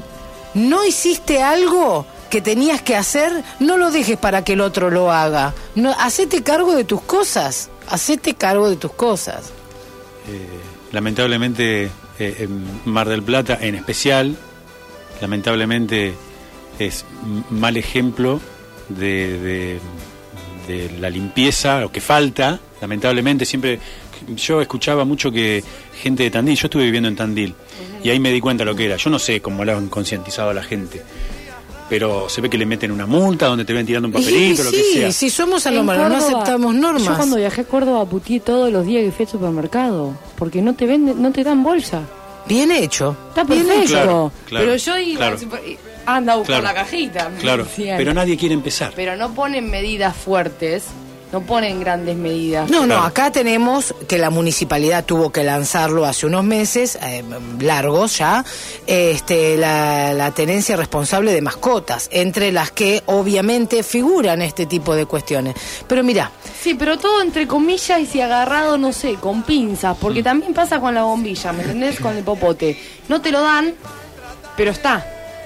[0.54, 5.12] No hiciste algo que tenías que hacer, no lo dejes para que el otro lo
[5.12, 5.54] haga.
[5.76, 7.70] No, hacete cargo de tus cosas.
[7.90, 9.52] Hacete cargo de tus cosas.
[10.92, 11.86] Lamentablemente,
[12.20, 14.36] eh, en Mar del Plata en especial,
[15.22, 16.14] lamentablemente
[16.80, 17.06] es
[17.50, 18.40] mal ejemplo
[18.90, 19.80] de-
[20.72, 22.60] de la limpieza, lo que falta.
[22.82, 23.80] Lamentablemente siempre,
[24.36, 25.64] yo escuchaba mucho que
[26.02, 27.54] gente de Tandil, yo estuve viviendo en Tandil,
[28.04, 28.96] y ahí me di cuenta lo que era.
[28.98, 31.02] Yo no sé cómo lo han concientizado a la gente.
[31.90, 34.66] Pero se ve que le meten una multa donde te ven tirando un papelito, Y
[34.66, 35.12] lo que sí, sea.
[35.12, 37.04] si somos anómalos, no aceptamos normas.
[37.04, 40.14] Yo cuando viajé a Córdoba putié todos los días que fui al supermercado.
[40.38, 42.02] Porque no te venden, no te dan bolsa.
[42.48, 43.18] Bien hecho.
[43.30, 43.84] Está Bien perfecto.
[43.84, 43.94] hecho.
[43.94, 45.34] Claro, claro, pero yo iba claro.
[45.34, 47.30] al super- y- anda a buscar Claro, la cajita.
[47.30, 47.98] me Claro, decían.
[47.98, 48.94] pero nadie quiere empezar.
[48.96, 50.84] Pero no ponen medidas fuertes,
[51.32, 52.70] no ponen grandes medidas.
[52.70, 57.24] No, no, acá tenemos que la municipalidad tuvo que lanzarlo hace unos meses, eh,
[57.62, 58.44] largos ya,
[58.86, 65.06] este, la, la tenencia responsable de mascotas, entre las que obviamente figuran este tipo de
[65.06, 65.56] cuestiones.
[65.88, 66.32] Pero mira,
[66.62, 70.00] Sí, pero todo entre comillas y si agarrado, no sé, con pinzas, Mm.
[70.02, 72.00] porque también pasa con la bombilla, ¿me entendés?
[72.00, 72.78] Con el popote.
[73.08, 73.74] No te lo dan,
[74.58, 75.06] pero está.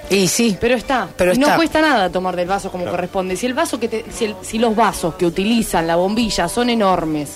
[0.10, 0.58] Y sí.
[0.60, 1.08] Pero está.
[1.18, 1.56] Pero Y no está.
[1.58, 2.98] cuesta nada tomar del vaso como Claro.
[2.98, 3.36] corresponde.
[3.36, 6.70] Si el vaso que te- si, el- si los vasos que utilizan la bombilla son
[6.70, 7.32] enormes.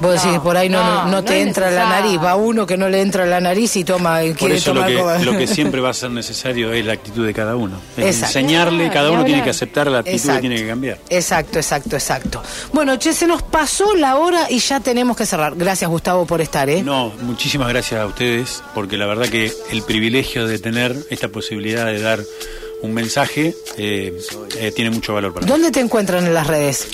[0.00, 2.76] Vos decís No, que por ahí no, no, te entra la nariz, va uno que
[2.76, 5.18] no le entra la nariz y toma, y Por quiere eso lo tomar que, coba-
[5.18, 7.76] lo que siempre va a ser necesario es la actitud de cada uno.
[7.96, 8.38] Exacto.
[8.38, 10.36] enseñarle, cada uno tiene que aceptar la actitud Exacto.
[10.42, 10.98] que tiene que cambiar.
[11.08, 12.42] Exacto, exacto, exacto.
[12.72, 15.54] Bueno, che, se nos pasó la hora y ya tenemos que cerrar.
[15.56, 16.82] Gracias, Gustavo, por estar, ¿eh?
[16.82, 21.86] No, muchísimas gracias a ustedes, porque la verdad que el privilegio de tener esta posibilidad
[21.86, 22.20] de dar
[22.82, 24.16] un mensaje eh,
[24.58, 25.50] eh, tiene mucho valor para mí.
[25.50, 26.88] ¿Dónde te encuentran en las redes?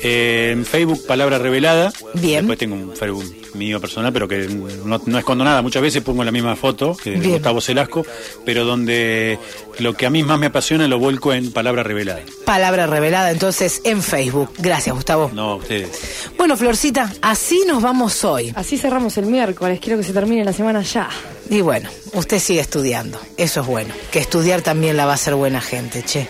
[0.00, 1.92] Eh, en Facebook, Palabra Revelada.
[2.14, 2.40] Bien.
[2.40, 3.24] Después tengo un Facebook
[3.54, 4.48] mío personal, pero que
[4.84, 5.62] no, no escondo nada.
[5.62, 7.32] Muchas veces pongo la misma foto que de Bien.
[7.34, 8.06] Gustavo Celasco,
[8.44, 9.38] pero donde
[9.78, 12.20] lo que a mí más me apasiona lo vuelco en Palabra Revelada.
[12.44, 14.50] Palabra revelada, entonces, en Facebook.
[14.58, 15.30] Gracias, Gustavo.
[15.34, 16.30] No, a ustedes.
[16.36, 18.52] Bueno, Florcita, así nos vamos hoy.
[18.54, 19.80] Así cerramos el miércoles.
[19.80, 21.08] Quiero que se termine la semana ya.
[21.50, 23.20] Y bueno, usted sigue estudiando.
[23.36, 23.94] Eso es bueno.
[24.10, 26.28] Que estudiar también la va a hacer buena gente, che.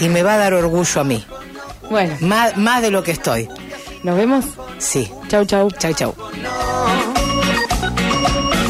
[0.00, 1.24] Y me va a dar orgullo a mí.
[1.90, 3.48] Bueno, Más, más de lo que estoy.
[4.02, 4.44] nos vemos.
[4.78, 5.10] Sí.
[5.28, 5.70] Chau, chau.
[5.70, 6.14] Chau, chau.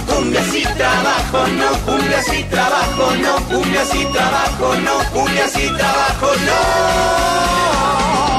[0.06, 6.26] Cumbias y trabajo, no, cumbias y trabajo, no, cumbias y trabajo, no, cumbias y trabajo,
[6.46, 8.35] no.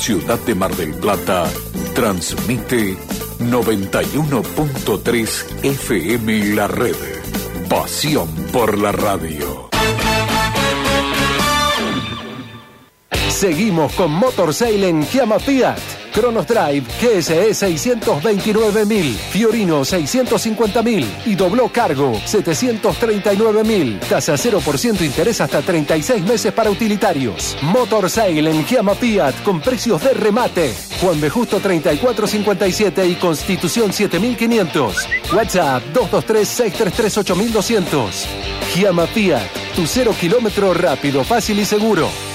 [0.00, 1.44] Ciudad de Mar del Plata,
[1.94, 2.96] transmite
[3.38, 6.96] 91.3 FM La Red.
[7.68, 9.68] Pasión por la radio.
[13.28, 15.89] Seguimos con Motor Sale en Fiat.
[16.12, 24.00] Cronos Drive GSE 629.000, Fiorino 650.000 y dobló cargo 739.000.
[24.00, 27.56] Tasa 0% interés hasta 36 meses para utilitarios.
[27.62, 30.74] Motor Sale en Giama Fiat con precios de remate.
[31.00, 31.30] Juan B.
[31.30, 35.08] Justo 3457 y Constitución 7500.
[35.34, 38.10] WhatsApp 223-633-8200.
[38.74, 42.29] Giama Fiat, tu cero kilómetro rápido, fácil y seguro.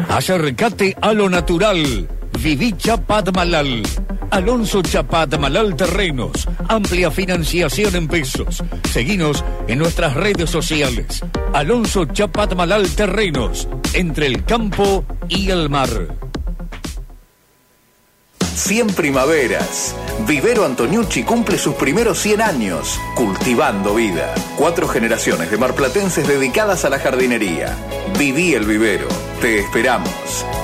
[0.10, 2.08] Acércate a lo natural.
[2.38, 3.82] Viví Chapat Malal.
[4.30, 6.48] Alonso Chapat Malal Terrenos.
[6.68, 8.64] Amplia financiación en pesos.
[8.92, 11.24] Seguinos en nuestras redes sociales.
[11.54, 13.68] Alonso Chapat Malal Terrenos.
[13.94, 15.90] Entre el campo y el mar.
[18.58, 19.96] 100 primaveras.
[20.26, 24.34] Vivero Antoniucci cumple sus primeros 100 años, cultivando vida.
[24.58, 27.78] Cuatro generaciones de marplatenses dedicadas a la jardinería.
[28.18, 29.08] Viví el vivero.
[29.42, 30.10] Te esperamos.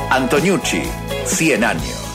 [0.09, 0.81] Antoniucci,
[1.25, 2.12] 100 años.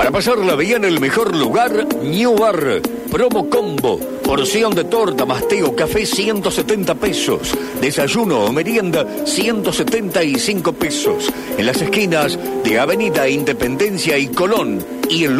[0.00, 2.80] Para pasarla bien, el mejor lugar, New Bar.
[3.10, 4.00] Promo combo.
[4.24, 7.52] Porción de torta, masteo, café, 170 pesos.
[7.82, 11.30] Desayuno o merienda, 175 pesos.
[11.58, 14.82] En las esquinas de Avenida Independencia y Colón.
[15.10, 15.36] Y el